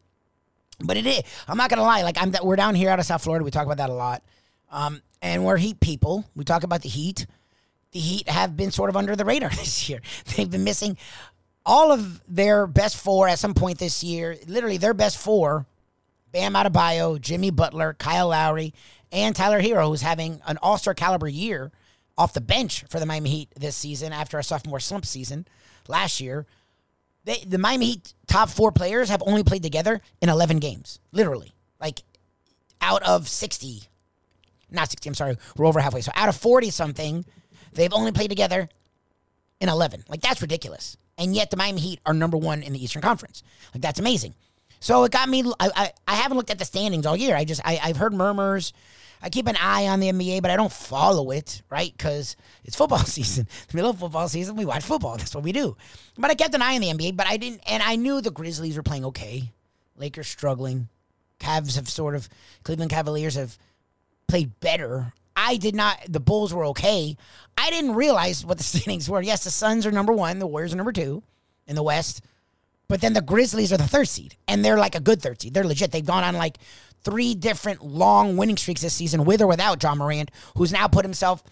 But 0.83 0.97
it 0.97 1.07
is. 1.07 1.21
I'm 1.47 1.59
not 1.59 1.69
gonna 1.69 1.83
lie. 1.83 2.05
Like 2.05 2.17
I'm, 2.19 2.33
we're 2.43 2.57
down 2.57 2.75
here 2.75 2.89
out 2.89 2.99
of 2.99 3.05
South 3.05 3.23
Florida. 3.23 3.45
We 3.45 3.51
talk 3.51 3.67
about 3.67 3.77
that 3.77 3.91
a 3.91 3.93
lot, 3.93 4.23
um, 4.71 5.03
and 5.21 5.45
we're 5.45 5.59
Heat 5.59 5.79
people. 5.79 6.25
We 6.35 6.45
talk 6.45 6.63
about 6.63 6.81
the 6.81 6.89
Heat. 6.89 7.27
The 7.93 7.99
Heat 7.99 8.27
have 8.27 8.57
been 8.57 8.71
sort 8.71 8.89
of 8.89 8.97
under 8.97 9.15
the 9.15 9.27
radar 9.27 9.51
this 9.51 9.91
year. 9.91 10.01
They've 10.35 10.51
been 10.51 10.65
missing 10.65 10.97
all 11.67 11.93
of 11.93 12.23
their 12.35 12.67
best 12.67 12.97
four 12.97 13.29
at 13.29 13.39
some 13.39 13.53
point 13.53 13.79
this 13.79 14.03
year. 14.03 14.39
Literally, 14.47 14.79
their 14.79 14.95
best 14.95 15.19
four: 15.19 15.67
Bam 16.33 16.55
Adebayo, 16.55 17.21
Jimmy 17.21 17.51
Butler, 17.51 17.93
Kyle 17.93 18.29
Lowry, 18.29 18.73
and 19.13 19.35
Tyler 19.35 19.61
Herro, 19.61 19.89
who's 19.89 20.03
having 20.03 20.41
an 20.47 20.59
All 20.63 20.79
Star 20.79 20.95
caliber 20.95 21.29
year 21.29 21.73
off 22.17 22.33
the 22.33 22.41
bench 22.41 22.85
for 22.89 23.01
the 23.01 23.07
Miami 23.07 23.31
Heat 23.31 23.49
this 23.57 23.77
season 23.77 24.13
after 24.13 24.39
a 24.39 24.43
sophomore 24.43 24.81
slump 24.81 25.07
season 25.07 25.47
last 25.89 26.21
year. 26.21 26.47
They, 27.25 27.39
the 27.47 27.59
Miami 27.59 27.87
Heat 27.87 28.15
top 28.27 28.49
four 28.49 28.73
players 28.73 29.09
have 29.09 29.23
only 29.27 29.45
played 29.45 29.63
together 29.63 30.01
in 30.21 30.29
11 30.29 30.59
games, 30.59 31.01
literally. 31.13 31.53
Like 31.81 32.03
out 32.81 33.03
of 33.03 33.29
60, 33.29 33.83
not 34.71 34.91
60, 34.91 35.09
I'm 35.09 35.15
sorry, 35.15 35.37
we're 35.57 35.67
over 35.67 35.81
halfway. 35.81 36.01
So 36.01 36.13
out 36.15 36.29
of 36.29 36.37
40 36.37 36.71
something, 36.71 37.25
they've 37.73 37.93
only 37.93 38.13
played 38.13 38.31
together 38.31 38.69
in 39.61 39.69
11. 39.69 40.05
Like 40.09 40.21
that's 40.21 40.43
ridiculous. 40.43 40.97
And 41.19 41.35
yet 41.35 41.51
the 41.51 41.57
Miami 41.57 41.81
Heat 41.81 42.01
are 42.07 42.15
number 42.15 42.39
one 42.39 42.63
in 42.63 42.73
the 42.73 42.83
Eastern 42.83 43.03
Conference. 43.03 43.43
Like 43.75 43.83
that's 43.83 44.01
amazing. 44.01 44.35
So 44.81 45.05
it 45.05 45.13
got 45.13 45.29
me, 45.29 45.45
I, 45.61 45.71
I, 45.77 45.93
I 46.09 46.15
haven't 46.17 46.37
looked 46.37 46.51
at 46.51 46.59
the 46.59 46.65
standings 46.65 47.07
all 47.07 47.17
year. 47.17 47.37
I 47.37 47.45
just, 47.45 47.61
I, 47.65 47.79
I've 47.83 47.97
heard 47.97 48.13
murmurs 48.13 48.73
I 49.23 49.29
keep 49.29 49.47
an 49.47 49.57
eye 49.61 49.87
on 49.87 50.01
the 50.01 50.11
NBA, 50.11 50.41
but 50.41 50.51
I 50.51 50.57
don't 50.57 50.73
follow 50.73 51.31
it, 51.31 51.63
right? 51.69 51.93
Because 51.95 52.37
it's 52.65 52.77
football 52.77 52.99
season. 53.05 53.47
The 53.69 53.77
middle 53.77 53.91
of 53.91 53.99
football 53.99 54.29
season, 54.29 54.57
we 54.57 54.65
watch 54.65 54.83
football. 54.83 55.17
That's 55.17 55.35
what 55.35 55.45
we 55.45 55.53
do. 55.53 55.77
But 56.17 56.31
I 56.31 56.35
kept 56.35 56.55
an 56.55 56.63
eye 56.63 56.75
on 56.75 56.81
the 56.81 56.89
NBA, 56.89 57.17
but 57.17 57.27
I 57.27 57.37
didn't, 57.37 57.61
and 57.67 57.83
I 57.83 57.97
knew 57.97 58.21
the 58.21 58.31
Grizzlies 58.31 58.77
were 58.77 58.83
playing 58.83 59.05
okay. 59.07 59.53
Lakers 59.97 60.29
struggling. 60.29 60.89
Cavs 61.39 61.77
have 61.77 61.89
sort 61.89 62.15
of, 62.15 62.29
Cleveland 62.65 62.91
Cavaliers 62.91 63.35
have 63.35 63.59
played 64.27 64.59
better. 64.61 65.13
I 65.37 65.57
did 65.57 65.75
not, 65.75 65.99
the 66.09 66.21
Bulls 66.21 66.55
were 66.55 66.67
okay. 66.67 67.17
I 67.59 67.71
didn't 67.71 67.95
realize 67.95 68.45
what 68.45 68.57
the 68.57 68.65
standings 68.65 69.09
were. 69.09 69.21
Yes, 69.21 69.45
the 69.45 69.51
Suns 69.51 69.85
are 69.85 69.93
number 69.93 70.13
one, 70.13 70.39
the 70.39 70.47
Warriors 70.47 70.73
are 70.73 70.77
number 70.77 70.93
two 70.93 71.23
in 71.67 71.77
the 71.77 71.83
West. 71.83 72.23
But 72.91 73.01
then 73.01 73.13
the 73.13 73.23
Grizzlies 73.23 73.73
are 73.73 73.77
the 73.77 73.87
third 73.87 74.09
seed, 74.09 74.35
and 74.49 74.65
they're 74.65 74.77
like 74.77 74.97
a 74.97 75.01
good 75.01 75.23
third 75.23 75.41
seed. 75.41 75.55
They're 75.55 75.63
legit. 75.63 75.93
They've 75.93 76.05
gone 76.05 76.25
on 76.25 76.35
like 76.35 76.59
three 77.05 77.37
different 77.37 77.85
long 77.85 78.37
winning 78.37 78.57
streaks 78.57 78.81
this 78.81 78.95
season, 78.95 79.25
with 79.25 79.41
or 79.41 79.47
without 79.47 79.79
John 79.79 79.99
Morant, 79.99 80.33
who's 80.57 80.73
now 80.73 80.89
put 80.89 81.05
himself 81.05 81.45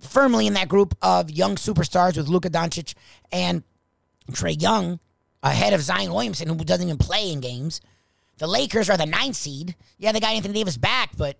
firmly 0.00 0.46
in 0.46 0.54
that 0.54 0.70
group 0.70 0.96
of 1.02 1.30
young 1.30 1.56
superstars 1.56 2.16
with 2.16 2.28
Luka 2.28 2.48
Doncic 2.48 2.94
and 3.30 3.62
Trae 4.32 4.60
Young 4.60 5.00
ahead 5.42 5.74
of 5.74 5.82
Zion 5.82 6.14
Williamson, 6.14 6.48
who 6.48 6.56
doesn't 6.56 6.86
even 6.86 6.96
play 6.96 7.30
in 7.30 7.40
games. 7.40 7.82
The 8.38 8.46
Lakers 8.46 8.88
are 8.88 8.96
the 8.96 9.04
ninth 9.04 9.36
seed. 9.36 9.76
Yeah, 9.98 10.12
they 10.12 10.20
got 10.20 10.32
Anthony 10.32 10.54
Davis 10.54 10.78
back, 10.78 11.10
but 11.14 11.36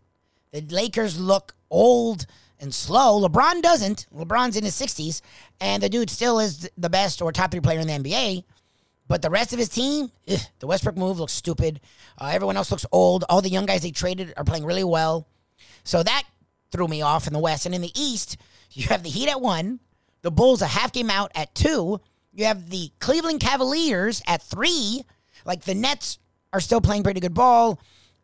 the 0.53 0.61
Lakers 0.61 1.19
look 1.19 1.55
old 1.71 2.27
and 2.59 2.75
slow. 2.75 3.27
LeBron 3.27 3.63
doesn't. 3.63 4.07
LeBron's 4.15 4.59
in 4.59 4.65
his 4.65 4.79
60s, 4.79 5.23
and 5.63 5.83
the 5.83 5.89
dude 5.89 6.11
still 6.11 6.39
is 6.41 6.69
the 6.77 6.91
best 6.91 7.23
or 7.23 7.33
top 7.33 7.53
three 7.53 7.61
player 7.61 7.81
in 7.81 7.87
the 7.87 7.95
NBA. 7.95 8.45
But 9.11 9.23
the 9.23 9.29
rest 9.31 9.53
of 9.53 9.59
his 9.59 9.69
team, 9.69 10.13
ugh, 10.31 10.39
the 10.61 10.69
Westbrook 10.69 10.97
move 10.97 11.19
looks 11.19 11.33
stupid. 11.33 11.81
Uh, 12.17 12.31
everyone 12.33 12.57
else 12.57 12.71
looks 12.71 12.87
old. 12.93 13.25
All 13.29 13.43
the 13.43 13.51
young 13.51 13.67
guys 13.67 13.83
they 13.83 13.91
traded 13.91 14.33
are 14.37 14.45
playing 14.45 14.65
really 14.65 14.85
well. 14.85 15.27
So 15.83 16.05
that 16.05 16.23
threw 16.71 16.87
me 16.87 17.03
off 17.03 17.27
in 17.27 17.33
the 17.33 17.41
West. 17.41 17.67
And 17.67 17.75
in 17.75 17.83
the 17.83 17.91
East, 18.01 18.37
you 18.71 18.87
have 18.87 19.03
the 19.03 19.09
Heat 19.09 19.29
at 19.29 19.41
one, 19.41 19.81
the 20.23 20.31
Bulls 20.31 20.63
a 20.63 20.69
half 20.69 20.93
game 20.93 21.11
out 21.11 21.33
at 21.35 21.53
two. 21.57 21.99
You 22.33 22.45
have 22.45 22.71
the 22.71 22.93
Cleveland 23.01 23.41
Cavaliers 23.41 24.23
at 24.29 24.45
three. 24.45 25.03
Like 25.45 25.63
the 25.63 25.75
Nets 25.75 26.21
are 26.53 26.61
still 26.61 26.81
playing 26.81 27.03
pretty 27.03 27.19
good 27.19 27.35
ball, 27.35 27.81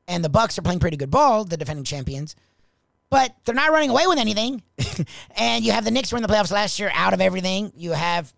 and 0.07 0.25
the 0.25 0.29
Bucks 0.29 0.57
are 0.57 0.63
playing 0.63 0.79
pretty 0.79 0.97
good 0.97 1.11
ball, 1.11 1.45
the 1.45 1.57
defending 1.57 1.85
champions. 1.85 2.37
But 3.11 3.35
they're 3.45 3.57
not 3.57 3.73
running 3.73 3.91
away 3.91 4.07
with 4.07 4.21
anything. 4.21 4.63
and 5.37 5.65
you 5.65 5.73
have 5.73 5.85
the 5.85 5.91
Knicks 5.91 6.13
were 6.13 6.19
in 6.19 6.23
the 6.23 6.29
playoffs 6.29 6.53
last 6.53 6.79
year 6.79 6.93
out 6.95 7.13
of 7.13 7.21
everything. 7.21 7.73
You 7.75 7.91
have 7.91 8.33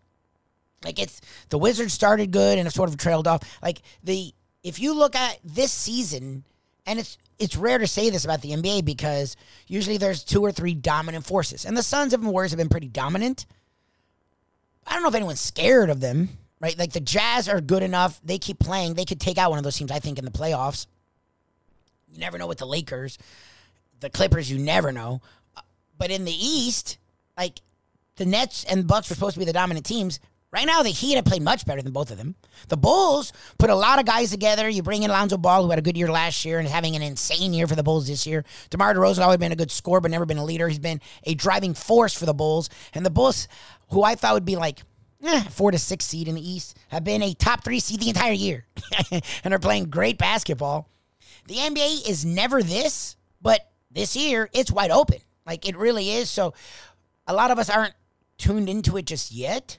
like 0.84 0.98
it's 0.98 1.20
the 1.48 1.58
Wizards 1.58 1.92
started 1.92 2.30
good 2.30 2.58
and 2.58 2.66
have 2.66 2.72
sort 2.72 2.88
of 2.88 2.96
trailed 2.96 3.26
off. 3.26 3.42
Like 3.62 3.82
the 4.02 4.32
if 4.62 4.80
you 4.80 4.94
look 4.94 5.16
at 5.16 5.38
this 5.44 5.72
season, 5.72 6.44
and 6.86 6.98
it's 6.98 7.18
it's 7.38 7.56
rare 7.56 7.78
to 7.78 7.86
say 7.86 8.10
this 8.10 8.24
about 8.24 8.42
the 8.42 8.50
NBA 8.50 8.84
because 8.84 9.36
usually 9.66 9.96
there's 9.96 10.24
two 10.24 10.42
or 10.42 10.52
three 10.52 10.74
dominant 10.74 11.24
forces, 11.24 11.64
and 11.64 11.76
the 11.76 11.82
Suns 11.82 12.12
and 12.12 12.26
Warriors 12.26 12.52
have 12.52 12.58
been 12.58 12.68
pretty 12.68 12.88
dominant. 12.88 13.46
I 14.86 14.94
don't 14.94 15.02
know 15.02 15.08
if 15.08 15.14
anyone's 15.14 15.40
scared 15.40 15.90
of 15.90 16.00
them, 16.00 16.30
right? 16.60 16.78
Like 16.78 16.92
the 16.92 17.00
Jazz 17.00 17.48
are 17.48 17.60
good 17.60 17.82
enough; 17.82 18.20
they 18.24 18.38
keep 18.38 18.58
playing. 18.58 18.94
They 18.94 19.04
could 19.04 19.20
take 19.20 19.38
out 19.38 19.50
one 19.50 19.58
of 19.58 19.64
those 19.64 19.76
teams. 19.76 19.90
I 19.90 19.98
think 19.98 20.18
in 20.18 20.24
the 20.24 20.30
playoffs. 20.30 20.86
You 22.10 22.18
never 22.18 22.38
know 22.38 22.46
with 22.46 22.58
the 22.58 22.66
Lakers, 22.66 23.18
the 24.00 24.10
Clippers. 24.10 24.50
You 24.50 24.58
never 24.58 24.92
know, 24.92 25.20
but 25.98 26.10
in 26.10 26.24
the 26.24 26.32
East, 26.32 26.98
like 27.36 27.60
the 28.16 28.24
Nets 28.24 28.64
and 28.64 28.86
Bucks 28.86 29.10
were 29.10 29.14
supposed 29.14 29.34
to 29.34 29.40
be 29.40 29.44
the 29.44 29.52
dominant 29.52 29.86
teams. 29.86 30.20
Right 30.58 30.66
now, 30.66 30.82
the 30.82 30.90
Heat 30.90 31.14
have 31.14 31.24
played 31.24 31.42
much 31.42 31.64
better 31.64 31.82
than 31.82 31.92
both 31.92 32.10
of 32.10 32.18
them. 32.18 32.34
The 32.66 32.76
Bulls 32.76 33.32
put 33.58 33.70
a 33.70 33.76
lot 33.76 34.00
of 34.00 34.06
guys 34.06 34.32
together. 34.32 34.68
You 34.68 34.82
bring 34.82 35.04
in 35.04 35.10
Alonzo 35.10 35.38
Ball, 35.38 35.62
who 35.62 35.70
had 35.70 35.78
a 35.78 35.82
good 35.82 35.96
year 35.96 36.10
last 36.10 36.44
year 36.44 36.58
and 36.58 36.66
having 36.66 36.96
an 36.96 37.02
insane 37.02 37.54
year 37.54 37.68
for 37.68 37.76
the 37.76 37.84
Bulls 37.84 38.08
this 38.08 38.26
year. 38.26 38.44
DeMar 38.70 38.92
DeRozan 38.92 39.22
always 39.22 39.38
been 39.38 39.52
a 39.52 39.56
good 39.56 39.70
scorer, 39.70 40.00
but 40.00 40.10
never 40.10 40.26
been 40.26 40.36
a 40.36 40.44
leader. 40.44 40.66
He's 40.66 40.80
been 40.80 41.00
a 41.22 41.36
driving 41.36 41.74
force 41.74 42.12
for 42.12 42.26
the 42.26 42.34
Bulls. 42.34 42.70
And 42.92 43.06
the 43.06 43.10
Bulls, 43.10 43.46
who 43.90 44.02
I 44.02 44.16
thought 44.16 44.34
would 44.34 44.44
be 44.44 44.56
like 44.56 44.82
eh, 45.22 45.42
four 45.42 45.70
to 45.70 45.78
six 45.78 46.06
seed 46.06 46.26
in 46.26 46.34
the 46.34 46.50
East, 46.50 46.76
have 46.88 47.04
been 47.04 47.22
a 47.22 47.34
top 47.34 47.62
three 47.62 47.78
seed 47.78 48.00
the 48.00 48.08
entire 48.08 48.32
year 48.32 48.66
and 49.44 49.54
are 49.54 49.60
playing 49.60 49.90
great 49.90 50.18
basketball. 50.18 50.88
The 51.46 51.54
NBA 51.54 52.08
is 52.08 52.24
never 52.24 52.64
this, 52.64 53.14
but 53.40 53.60
this 53.92 54.16
year 54.16 54.50
it's 54.52 54.72
wide 54.72 54.90
open. 54.90 55.18
Like 55.46 55.68
it 55.68 55.76
really 55.76 56.10
is. 56.10 56.28
So 56.28 56.52
a 57.28 57.32
lot 57.32 57.52
of 57.52 57.60
us 57.60 57.70
aren't 57.70 57.94
tuned 58.38 58.68
into 58.68 58.96
it 58.96 59.06
just 59.06 59.30
yet 59.30 59.78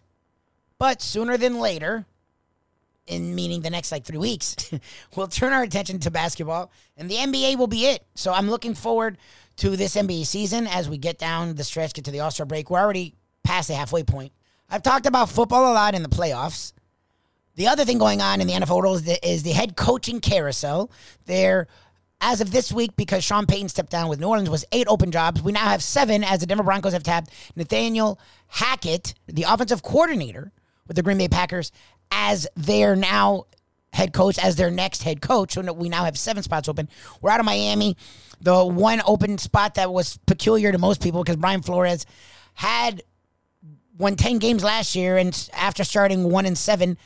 but 0.79 1.01
sooner 1.01 1.37
than 1.37 1.59
later, 1.59 2.05
in 3.05 3.35
meaning 3.35 3.61
the 3.61 3.69
next 3.69 3.91
like 3.91 4.05
three 4.05 4.17
weeks, 4.17 4.71
we'll 5.15 5.27
turn 5.27 5.51
our 5.53 5.63
attention 5.63 5.99
to 5.99 6.11
basketball 6.11 6.71
and 6.97 7.09
the 7.09 7.15
NBA 7.15 7.57
will 7.57 7.67
be 7.67 7.85
it. 7.85 8.05
So 8.15 8.33
I'm 8.33 8.49
looking 8.49 8.75
forward 8.75 9.17
to 9.57 9.75
this 9.75 9.95
NBA 9.95 10.25
season 10.25 10.67
as 10.67 10.89
we 10.89 10.97
get 10.97 11.17
down 11.17 11.55
the 11.55 11.63
stretch, 11.63 11.93
get 11.93 12.05
to 12.05 12.11
the 12.11 12.21
All 12.21 12.31
Star 12.31 12.45
break. 12.45 12.69
We're 12.69 12.79
already 12.79 13.15
past 13.43 13.67
the 13.67 13.75
halfway 13.75 14.03
point. 14.03 14.31
I've 14.69 14.83
talked 14.83 15.05
about 15.05 15.29
football 15.29 15.71
a 15.71 15.73
lot 15.73 15.95
in 15.95 16.03
the 16.03 16.09
playoffs. 16.09 16.73
The 17.55 17.67
other 17.67 17.83
thing 17.83 17.97
going 17.97 18.21
on 18.21 18.39
in 18.39 18.47
the 18.47 18.53
NFL 18.53 18.77
world 18.77 18.97
is 18.97 19.03
the, 19.03 19.27
is 19.27 19.43
the 19.43 19.51
head 19.51 19.75
coaching 19.75 20.21
carousel. 20.21 20.91
There, 21.25 21.67
as 22.21 22.39
of 22.39 22.51
this 22.51 22.71
week, 22.71 22.95
because 22.95 23.23
Sean 23.23 23.47
Payton 23.47 23.69
stepped 23.69 23.91
down 23.91 24.07
with 24.07 24.19
New 24.19 24.27
Orleans, 24.27 24.49
was 24.49 24.63
eight 24.71 24.87
open 24.87 25.11
jobs. 25.11 25.41
We 25.41 25.51
now 25.51 25.65
have 25.65 25.83
seven, 25.83 26.23
as 26.23 26.39
the 26.39 26.45
Denver 26.45 26.63
Broncos 26.63 26.93
have 26.93 27.03
tapped 27.03 27.31
Nathaniel 27.55 28.19
Hackett, 28.47 29.15
the 29.27 29.43
offensive 29.43 29.81
coordinator, 29.83 30.53
with 30.89 30.97
the 30.97 31.03
Green 31.03 31.17
Bay 31.17 31.29
Packers 31.29 31.71
as 32.11 32.45
their 32.57 32.97
now 32.97 33.45
head 33.93 34.11
coach, 34.11 34.37
as 34.37 34.57
their 34.57 34.69
next 34.69 35.03
head 35.03 35.21
coach. 35.21 35.53
So 35.53 35.71
we 35.71 35.87
now 35.87 36.03
have 36.03 36.17
seven 36.17 36.43
spots 36.43 36.67
open. 36.67 36.89
We're 37.21 37.29
out 37.29 37.39
of 37.39 37.45
Miami. 37.45 37.95
The 38.41 38.65
one 38.65 39.01
open 39.05 39.37
spot 39.37 39.75
that 39.75 39.93
was 39.93 40.17
peculiar 40.25 40.71
to 40.73 40.77
most 40.77 41.01
people 41.01 41.23
because 41.23 41.37
Brian 41.37 41.61
Flores 41.61 42.05
had 42.55 43.03
won 43.97 44.15
10 44.15 44.39
games 44.39 44.63
last 44.63 44.95
year 44.95 45.17
and 45.17 45.49
after 45.53 45.83
starting 45.83 46.23
one 46.23 46.45
and 46.45 46.57
seven, 46.57 46.97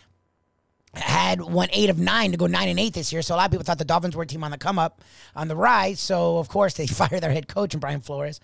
had 0.96 1.42
won 1.42 1.68
eight 1.72 1.90
of 1.90 1.98
nine 1.98 2.32
to 2.32 2.38
go 2.38 2.46
nine 2.46 2.70
and 2.70 2.80
eight 2.80 2.94
this 2.94 3.12
year. 3.12 3.24
So 3.24 3.34
a 3.34 3.38
lot 3.38 3.46
of 3.46 3.52
people 3.52 3.66
thought 3.66 3.80
the 3.80 3.86
Dolphins 3.86 4.16
were 4.16 4.24
a 4.24 4.28
team 4.28 4.44
on 4.44 4.52
the 4.52 4.60
come 4.60 4.78
up, 4.78 5.02
on 5.36 5.48
the 5.48 5.56
rise. 5.56 6.00
So 6.00 6.38
of 6.38 6.50
course 6.50 6.76
they 6.76 6.86
fired 6.88 7.22
their 7.22 7.32
head 7.32 7.48
coach 7.48 7.74
and 7.74 7.82
Brian 7.82 8.00
Flores. 8.00 8.40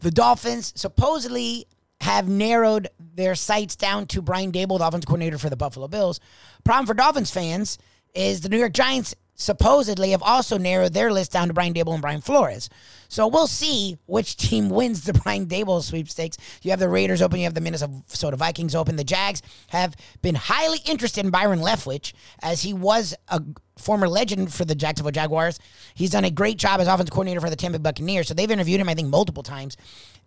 The 0.00 0.10
Dolphins 0.10 0.72
supposedly 0.76 1.66
have 2.00 2.28
narrowed 2.28 2.88
their 2.98 3.34
sights 3.34 3.76
down 3.76 4.06
to 4.06 4.22
Brian 4.22 4.52
Daboll, 4.52 4.78
the 4.78 4.86
offensive 4.86 5.06
coordinator 5.06 5.38
for 5.38 5.50
the 5.50 5.56
Buffalo 5.56 5.88
Bills. 5.88 6.20
Problem 6.64 6.86
for 6.86 6.94
Dolphins 6.94 7.30
fans 7.30 7.78
is 8.14 8.40
the 8.40 8.48
New 8.48 8.58
York 8.58 8.72
Giants 8.72 9.14
supposedly 9.36 10.10
have 10.10 10.22
also 10.22 10.58
narrowed 10.58 10.94
their 10.94 11.12
list 11.12 11.32
down 11.32 11.48
to 11.48 11.54
Brian 11.54 11.74
Daboll 11.74 11.94
and 11.94 12.02
Brian 12.02 12.20
Flores. 12.20 12.68
So 13.08 13.26
we'll 13.26 13.46
see 13.46 13.98
which 14.06 14.36
team 14.36 14.68
wins 14.68 15.02
the 15.02 15.12
Brian 15.24 15.46
Daboll 15.46 15.82
sweepstakes. 15.82 16.36
You 16.62 16.70
have 16.70 16.80
the 16.80 16.88
Raiders 16.88 17.20
open, 17.20 17.38
you 17.38 17.44
have 17.44 17.54
the 17.54 17.60
Minnesota 17.60 18.36
Vikings 18.36 18.74
open. 18.74 18.96
The 18.96 19.04
Jags 19.04 19.42
have 19.68 19.96
been 20.22 20.36
highly 20.36 20.78
interested 20.86 21.24
in 21.24 21.30
Byron 21.30 21.60
Leftwich 21.60 22.12
as 22.42 22.62
he 22.62 22.72
was 22.72 23.14
a 23.28 23.42
former 23.76 24.08
legend 24.08 24.52
for 24.52 24.64
the 24.64 24.74
Jacksonville 24.74 25.10
Jaguars. 25.10 25.58
He's 25.94 26.10
done 26.10 26.24
a 26.24 26.30
great 26.30 26.56
job 26.56 26.80
as 26.80 26.86
offensive 26.86 27.12
coordinator 27.12 27.40
for 27.40 27.50
the 27.50 27.56
Tampa 27.56 27.78
Buccaneers. 27.78 28.28
So 28.28 28.34
they've 28.34 28.50
interviewed 28.50 28.80
him, 28.80 28.88
I 28.88 28.94
think, 28.94 29.08
multiple 29.08 29.42
times. 29.42 29.76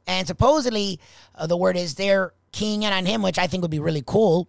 And 0.07 0.25
supposedly, 0.25 0.99
uh, 1.35 1.47
the 1.47 1.57
word 1.57 1.77
is 1.77 1.95
they're 1.95 2.33
keying 2.51 2.83
in 2.83 2.93
on 2.93 3.05
him, 3.05 3.21
which 3.21 3.37
I 3.37 3.47
think 3.47 3.61
would 3.61 3.71
be 3.71 3.79
really 3.79 4.03
cool. 4.05 4.47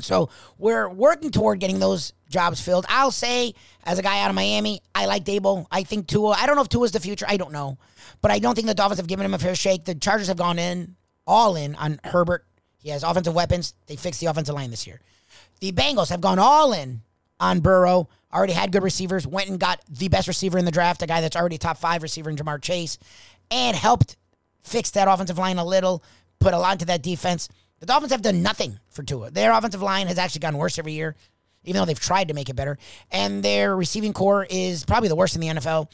So 0.00 0.28
we're 0.58 0.88
working 0.88 1.30
toward 1.30 1.60
getting 1.60 1.78
those 1.78 2.12
jobs 2.28 2.60
filled. 2.60 2.84
I'll 2.88 3.10
say, 3.10 3.54
as 3.84 3.98
a 3.98 4.02
guy 4.02 4.20
out 4.20 4.30
of 4.30 4.36
Miami, 4.36 4.82
I 4.94 5.06
like 5.06 5.24
Daboll. 5.24 5.66
I 5.70 5.84
think 5.84 6.06
Tua. 6.06 6.30
I 6.30 6.46
don't 6.46 6.56
know 6.56 6.62
if 6.62 6.68
Tua's 6.68 6.92
the 6.92 7.00
future. 7.00 7.24
I 7.28 7.36
don't 7.36 7.52
know, 7.52 7.78
but 8.20 8.30
I 8.30 8.38
don't 8.38 8.54
think 8.54 8.66
the 8.66 8.74
Dolphins 8.74 8.98
have 8.98 9.06
given 9.06 9.24
him 9.24 9.32
a 9.32 9.38
fair 9.38 9.54
shake. 9.54 9.84
The 9.84 9.94
Chargers 9.94 10.28
have 10.28 10.36
gone 10.36 10.58
in 10.58 10.96
all 11.26 11.56
in 11.56 11.74
on 11.76 12.00
Herbert. 12.04 12.44
He 12.78 12.90
has 12.90 13.02
offensive 13.02 13.34
weapons. 13.34 13.74
They 13.86 13.96
fixed 13.96 14.20
the 14.20 14.26
offensive 14.26 14.54
line 14.54 14.70
this 14.70 14.86
year. 14.86 15.00
The 15.60 15.72
Bengals 15.72 16.10
have 16.10 16.20
gone 16.20 16.38
all 16.38 16.72
in 16.72 17.02
on 17.40 17.60
Burrow. 17.60 18.08
Already 18.32 18.52
had 18.52 18.72
good 18.72 18.82
receivers. 18.82 19.26
Went 19.26 19.48
and 19.48 19.58
got 19.58 19.80
the 19.88 20.08
best 20.08 20.28
receiver 20.28 20.58
in 20.58 20.64
the 20.64 20.70
draft, 20.70 21.02
a 21.02 21.06
guy 21.06 21.20
that's 21.20 21.36
already 21.36 21.58
top 21.58 21.78
five 21.78 22.02
receiver 22.02 22.28
in 22.28 22.36
Ja'Marr 22.36 22.60
Chase, 22.60 22.98
and 23.50 23.76
helped 23.76 24.16
fix 24.66 24.90
that 24.92 25.08
offensive 25.08 25.38
line 25.38 25.58
a 25.58 25.64
little. 25.64 26.02
Put 26.38 26.54
a 26.54 26.58
lot 26.58 26.72
into 26.72 26.86
that 26.86 27.02
defense. 27.02 27.48
The 27.80 27.86
Dolphins 27.86 28.12
have 28.12 28.22
done 28.22 28.42
nothing 28.42 28.78
for 28.88 29.02
Tua. 29.02 29.30
Their 29.30 29.52
offensive 29.52 29.82
line 29.82 30.06
has 30.08 30.18
actually 30.18 30.40
gotten 30.40 30.58
worse 30.58 30.78
every 30.78 30.92
year, 30.92 31.14
even 31.64 31.80
though 31.80 31.84
they've 31.84 31.98
tried 31.98 32.28
to 32.28 32.34
make 32.34 32.48
it 32.48 32.56
better. 32.56 32.78
And 33.10 33.42
their 33.42 33.76
receiving 33.76 34.12
core 34.12 34.46
is 34.48 34.84
probably 34.84 35.08
the 35.08 35.16
worst 35.16 35.34
in 35.34 35.40
the 35.40 35.48
NFL. 35.48 35.90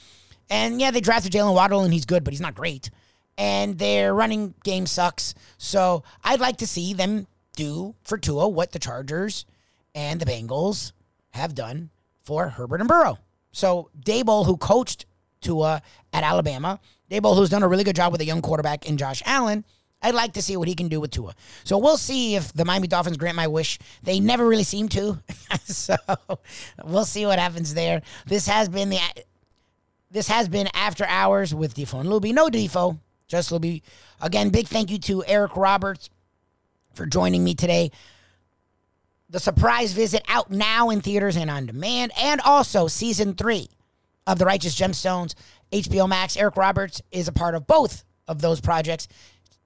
And 0.51 0.81
yeah, 0.81 0.91
they 0.91 1.01
drafted 1.01 1.33
Jaylen 1.33 1.55
Waddle, 1.55 1.85
and 1.85 1.93
he's 1.93 2.05
good, 2.05 2.25
but 2.25 2.33
he's 2.33 2.41
not 2.41 2.55
great. 2.55 2.91
And 3.39 3.79
their 3.79 4.15
running 4.15 4.55
game 4.65 4.87
sucks. 4.87 5.35
So 5.59 6.03
I'd 6.23 6.41
like 6.41 6.59
to 6.59 6.67
see 6.67 6.93
them 6.93 7.27
do 7.57 7.95
for 8.03 8.19
Tua 8.19 8.49
what 8.49 8.73
the 8.73 8.79
Chargers 8.79 9.45
and 9.95 10.21
the 10.21 10.27
Bengals 10.27 10.93
have 11.31 11.55
done 11.55 11.91
for 12.23 12.49
Herbert 12.49 12.81
and 12.81 12.89
Burrow. 12.89 13.19
So 13.53 13.91
Daboll, 13.99 14.47
who 14.47 14.57
coached 14.57 15.07
Tua 15.41 15.83
at 16.13 16.25
Alabama, 16.25 16.81
Daboll, 17.13 17.37
who's 17.37 17.51
done 17.51 17.63
a 17.63 17.69
really 17.69 17.85
good 17.85 17.97
job 17.97 18.11
with 18.11 18.23
a 18.23 18.25
young 18.25 18.41
quarterback 18.41 18.89
in 18.89 18.97
Josh 18.97 19.23
Allen, 19.27 19.65
I'd 20.01 20.15
like 20.15 20.33
to 20.33 20.43
see 20.43 20.57
what 20.57 20.67
he 20.67 20.75
can 20.75 20.89
do 20.89 20.99
with 20.99 21.11
Tua. 21.11 21.35
So 21.63 21.77
we'll 21.77 21.99
see 21.99 22.35
if 22.35 22.53
the 22.55 22.65
Miami 22.65 22.89
Dolphins 22.89 23.19
grant 23.19 23.37
my 23.37 23.47
wish. 23.47 23.79
They 24.03 24.19
never 24.19 24.49
really 24.49 24.65
seem 24.65 24.89
to. 24.91 25.23
so 25.65 25.95
we'll 26.83 27.05
see 27.05 27.27
what 27.27 27.39
happens 27.39 27.75
there. 27.75 28.03
This 28.27 28.47
has 28.47 28.69
been 28.69 28.89
the 28.89 28.99
this 30.11 30.29
has 30.29 30.49
been 30.49 30.69
After 30.75 31.05
Hours 31.07 31.55
with 31.55 31.75
Defo 31.75 32.01
and 32.01 32.09
Luby. 32.09 32.35
No 32.35 32.49
Defo, 32.49 32.99
just 33.29 33.51
Luby. 33.51 33.83
Again, 34.21 34.51
big 34.51 34.67
thank 34.67 34.91
you 34.91 34.99
to 34.99 35.25
Eric 35.27 35.57
Roberts 35.57 36.11
for 36.95 37.07
joining 37.07 37.45
me 37.45 37.55
today. 37.55 37.91
The 39.31 39.41
surprise 39.41 39.93
visit 39.93 40.23
out 40.29 40.51
now 40.51 40.91
in 40.91 41.01
theaters 41.01 41.37
and 41.37 41.51
on 41.51 41.65
demand, 41.65 42.13
and 42.21 42.43
also 42.43 42.89
season 42.89 43.35
three 43.35 43.69
of 44.27 44.39
The 44.39 44.45
Righteous 44.45 44.79
Gemstones, 44.79 45.35
HBO 45.73 46.09
Max. 46.09 46.37
Eric 46.37 46.57
Roberts 46.57 47.03
is 47.11 47.29
a 47.29 47.33
part 47.33 47.55
of 47.55 47.67
both 47.67 48.05
of 48.29 48.41
those 48.41 48.61
projects. 48.61 49.09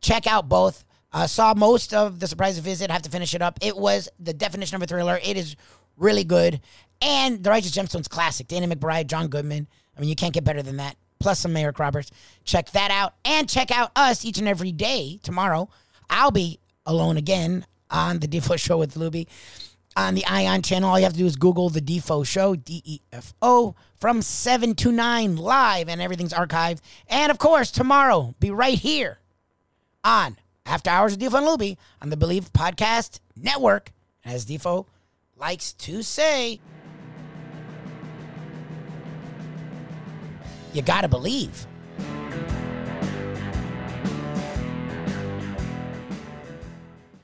Check 0.00 0.26
out 0.26 0.48
both. 0.48 0.84
Uh, 1.12 1.26
saw 1.26 1.54
most 1.54 1.94
of 1.94 2.20
the 2.20 2.26
surprise 2.26 2.58
visit. 2.58 2.90
Have 2.90 3.02
to 3.02 3.10
finish 3.10 3.34
it 3.34 3.42
up. 3.42 3.58
It 3.62 3.76
was 3.76 4.08
the 4.18 4.32
definition 4.32 4.76
of 4.76 4.82
a 4.82 4.86
thriller. 4.86 5.18
It 5.22 5.36
is 5.36 5.56
really 5.96 6.24
good, 6.24 6.60
and 7.00 7.42
The 7.42 7.50
Righteous 7.50 7.72
Gemstones 7.72 8.08
classic. 8.08 8.48
Danny 8.48 8.66
McBride, 8.66 9.06
John 9.06 9.28
Goodman. 9.28 9.66
I 9.96 10.00
mean, 10.00 10.10
you 10.10 10.16
can't 10.16 10.34
get 10.34 10.44
better 10.44 10.62
than 10.62 10.76
that. 10.76 10.96
Plus 11.18 11.40
some 11.40 11.56
Eric 11.56 11.78
Roberts. 11.78 12.10
Check 12.44 12.70
that 12.72 12.90
out, 12.90 13.14
and 13.24 13.48
check 13.48 13.70
out 13.70 13.92
us 13.96 14.24
each 14.24 14.38
and 14.38 14.46
every 14.46 14.72
day 14.72 15.18
tomorrow. 15.22 15.70
I'll 16.10 16.30
be 16.30 16.60
alone 16.84 17.16
again 17.16 17.66
on 17.90 18.18
the 18.18 18.28
Defo 18.28 18.58
Show 18.58 18.76
with 18.78 18.94
Luby 18.94 19.26
on 19.96 20.14
the 20.14 20.24
Ion 20.26 20.62
channel. 20.62 20.90
All 20.90 20.98
you 20.98 21.04
have 21.04 21.14
to 21.14 21.18
do 21.18 21.26
is 21.26 21.36
Google 21.36 21.70
the 21.70 21.80
Defo 21.80 22.24
Show, 22.26 22.54
D 22.54 22.82
E 22.84 23.00
F 23.12 23.34
O, 23.40 23.74
from 23.96 24.22
7 24.22 24.74
to 24.76 24.92
9 24.92 25.36
live, 25.36 25.88
and 25.88 26.00
everything's 26.00 26.34
archived. 26.34 26.80
And 27.08 27.30
of 27.30 27.38
course, 27.38 27.70
tomorrow, 27.70 28.34
be 28.38 28.50
right 28.50 28.78
here 28.78 29.20
on 30.04 30.36
After 30.66 30.90
Hours 30.90 31.12
with 31.12 31.20
Defo 31.20 31.38
and 31.38 31.46
Luby 31.46 31.76
on 32.02 32.10
the 32.10 32.16
Bleav 32.16 32.50
Podcast 32.50 33.20
Network. 33.34 33.92
As 34.24 34.44
Defo 34.44 34.86
likes 35.36 35.72
to 35.74 36.02
say, 36.02 36.60
you 40.72 40.82
gotta 40.82 41.08
believe. 41.08 41.66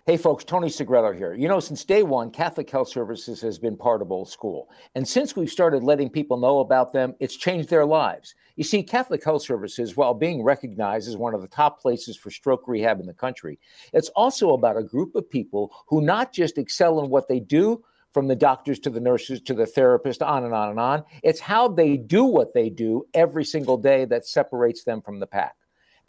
Hey 0.05 0.17
folks, 0.17 0.43
Tony 0.43 0.69
Segreto 0.69 1.13
here. 1.13 1.33
You 1.33 1.47
know, 1.47 1.61
since 1.61 1.85
day 1.85 2.03
one, 2.03 2.33
Catholic 2.33 2.69
Health 2.69 2.89
Services 2.89 3.41
has 3.43 3.57
been 3.57 3.77
part 3.77 4.03
of 4.03 4.11
Old 4.11 4.29
School. 4.29 4.69
And 4.97 5.07
since 5.07 5.37
we've 5.37 5.49
started 5.49 5.85
letting 5.85 6.11
people 6.11 6.39
know 6.39 6.59
about 6.59 6.93
them, 6.93 7.15
it's 7.21 7.37
changed 7.37 7.71
their 7.71 7.87
lives. 7.87 8.35
You 8.57 8.65
see, 8.65 8.83
Catholic 8.83 9.23
Health 9.23 9.43
Services, 9.43 9.97
while 9.97 10.13
being 10.13 10.43
recognized 10.43 11.09
as 11.09 11.17
one 11.17 11.35
of 11.35 11.41
the 11.41 11.47
top 11.47 11.81
places 11.81 12.17
for 12.17 12.33
stroke 12.33 12.67
rehab 12.67 12.99
in 12.99 13.07
the 13.07 13.15
country, 13.15 13.61
it's 13.93 14.09
also 14.17 14.55
about 14.55 14.77
a 14.77 14.83
group 14.83 15.15
of 15.15 15.31
people 15.31 15.73
who 15.87 16.01
not 16.01 16.33
just 16.33 16.59
excel 16.59 16.99
in 16.99 17.09
what 17.09 17.29
they 17.29 17.39
do, 17.39 17.85
from 18.11 18.27
the 18.27 18.35
doctors 18.35 18.81
to 18.81 18.91
the 18.91 19.01
nurses 19.01 19.41
to 19.41 19.55
the 19.55 19.67
therapist, 19.67 20.21
on 20.21 20.45
and 20.45 20.53
on 20.53 20.71
and 20.71 20.81
on. 20.81 21.05
It's 21.23 21.41
how 21.41 21.69
they 21.69 21.97
do 21.97 22.25
what 22.25 22.53
they 22.53 22.71
do 22.71 23.07
every 23.15 23.45
single 23.45 23.79
day 23.79 24.05
that 24.07 24.27
separates 24.27 24.83
them 24.83 25.01
from 25.01 25.21
the 25.21 25.29
pack. 25.29 25.55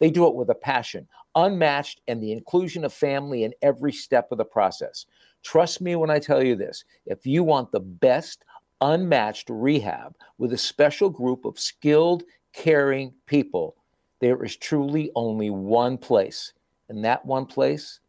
They 0.04 0.10
do 0.10 0.26
it 0.26 0.34
with 0.34 0.50
a 0.50 0.54
passion, 0.54 1.08
unmatched, 1.34 2.02
and 2.08 2.22
the 2.22 2.32
inclusion 2.32 2.84
of 2.84 2.92
family 2.92 3.44
in 3.44 3.54
every 3.62 3.90
step 3.90 4.30
of 4.30 4.36
the 4.36 4.44
process. 4.44 5.06
Trust 5.42 5.80
me 5.80 5.96
when 5.96 6.10
I 6.10 6.18
tell 6.18 6.42
you 6.44 6.56
this 6.56 6.84
if 7.06 7.26
you 7.26 7.42
want 7.42 7.72
the 7.72 7.80
best, 7.80 8.44
unmatched 8.82 9.48
rehab 9.48 10.14
with 10.36 10.52
a 10.52 10.58
special 10.58 11.08
group 11.08 11.46
of 11.46 11.58
skilled, 11.58 12.24
caring 12.52 13.14
people, 13.24 13.76
there 14.20 14.44
is 14.44 14.58
truly 14.58 15.10
only 15.16 15.48
one 15.48 15.96
place, 15.96 16.52
and 16.90 17.02
that 17.02 17.24
one 17.24 17.46
place 17.46 18.00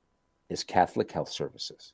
is 0.49 0.65
Catholic 0.65 1.09
Health 1.09 1.29
Services. 1.29 1.93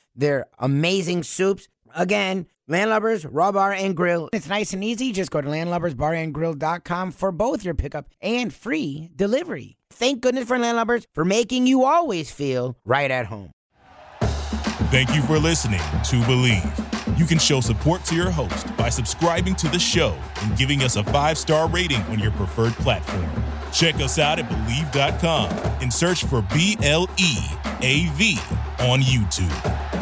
their 0.15 0.45
amazing 0.59 1.23
soups. 1.23 1.67
Again, 1.95 2.47
Landlubbers, 2.69 3.27
Raw 3.29 3.51
Bar 3.51 3.73
and 3.73 3.95
Grill. 3.95 4.29
It's 4.31 4.47
nice 4.47 4.73
and 4.73 4.83
easy. 4.83 5.11
Just 5.11 5.31
go 5.31 5.41
to 5.41 5.47
landlubbersbarandgrill.com 5.47 7.11
for 7.11 7.31
both 7.31 7.65
your 7.65 7.73
pickup 7.73 8.07
and 8.21 8.53
free 8.53 9.09
delivery. 9.15 9.75
Thank 9.89 10.21
goodness 10.21 10.47
for 10.47 10.57
Landlubbers 10.57 11.03
for 11.13 11.25
making 11.25 11.67
you 11.67 11.83
always 11.83 12.31
feel 12.31 12.77
right 12.85 13.11
at 13.11 13.25
home. 13.25 13.51
Thank 14.89 15.13
you 15.15 15.21
for 15.21 15.37
listening 15.37 15.79
to 15.79 16.21
Bleav. 16.23 17.17
You 17.17 17.25
can 17.25 17.39
show 17.39 17.61
support 17.61 18.03
to 18.05 18.15
your 18.15 18.29
host 18.29 18.75
by 18.77 18.89
subscribing 18.89 19.55
to 19.55 19.67
the 19.67 19.79
show 19.79 20.17
and 20.41 20.57
giving 20.57 20.81
us 20.81 20.95
a 20.95 21.03
five 21.03 21.37
star 21.37 21.69
rating 21.69 22.01
on 22.03 22.19
your 22.19 22.31
preferred 22.31 22.73
platform. 22.73 23.29
Check 23.71 23.95
us 23.95 24.19
out 24.19 24.39
at 24.39 24.49
Bleav.com 24.49 25.49
and 25.81 25.93
search 25.93 26.25
for 26.25 26.41
B 26.53 26.77
L 26.83 27.07
E 27.17 27.37
A 27.81 28.07
V 28.15 28.37
on 28.79 29.01
YouTube. 29.01 30.00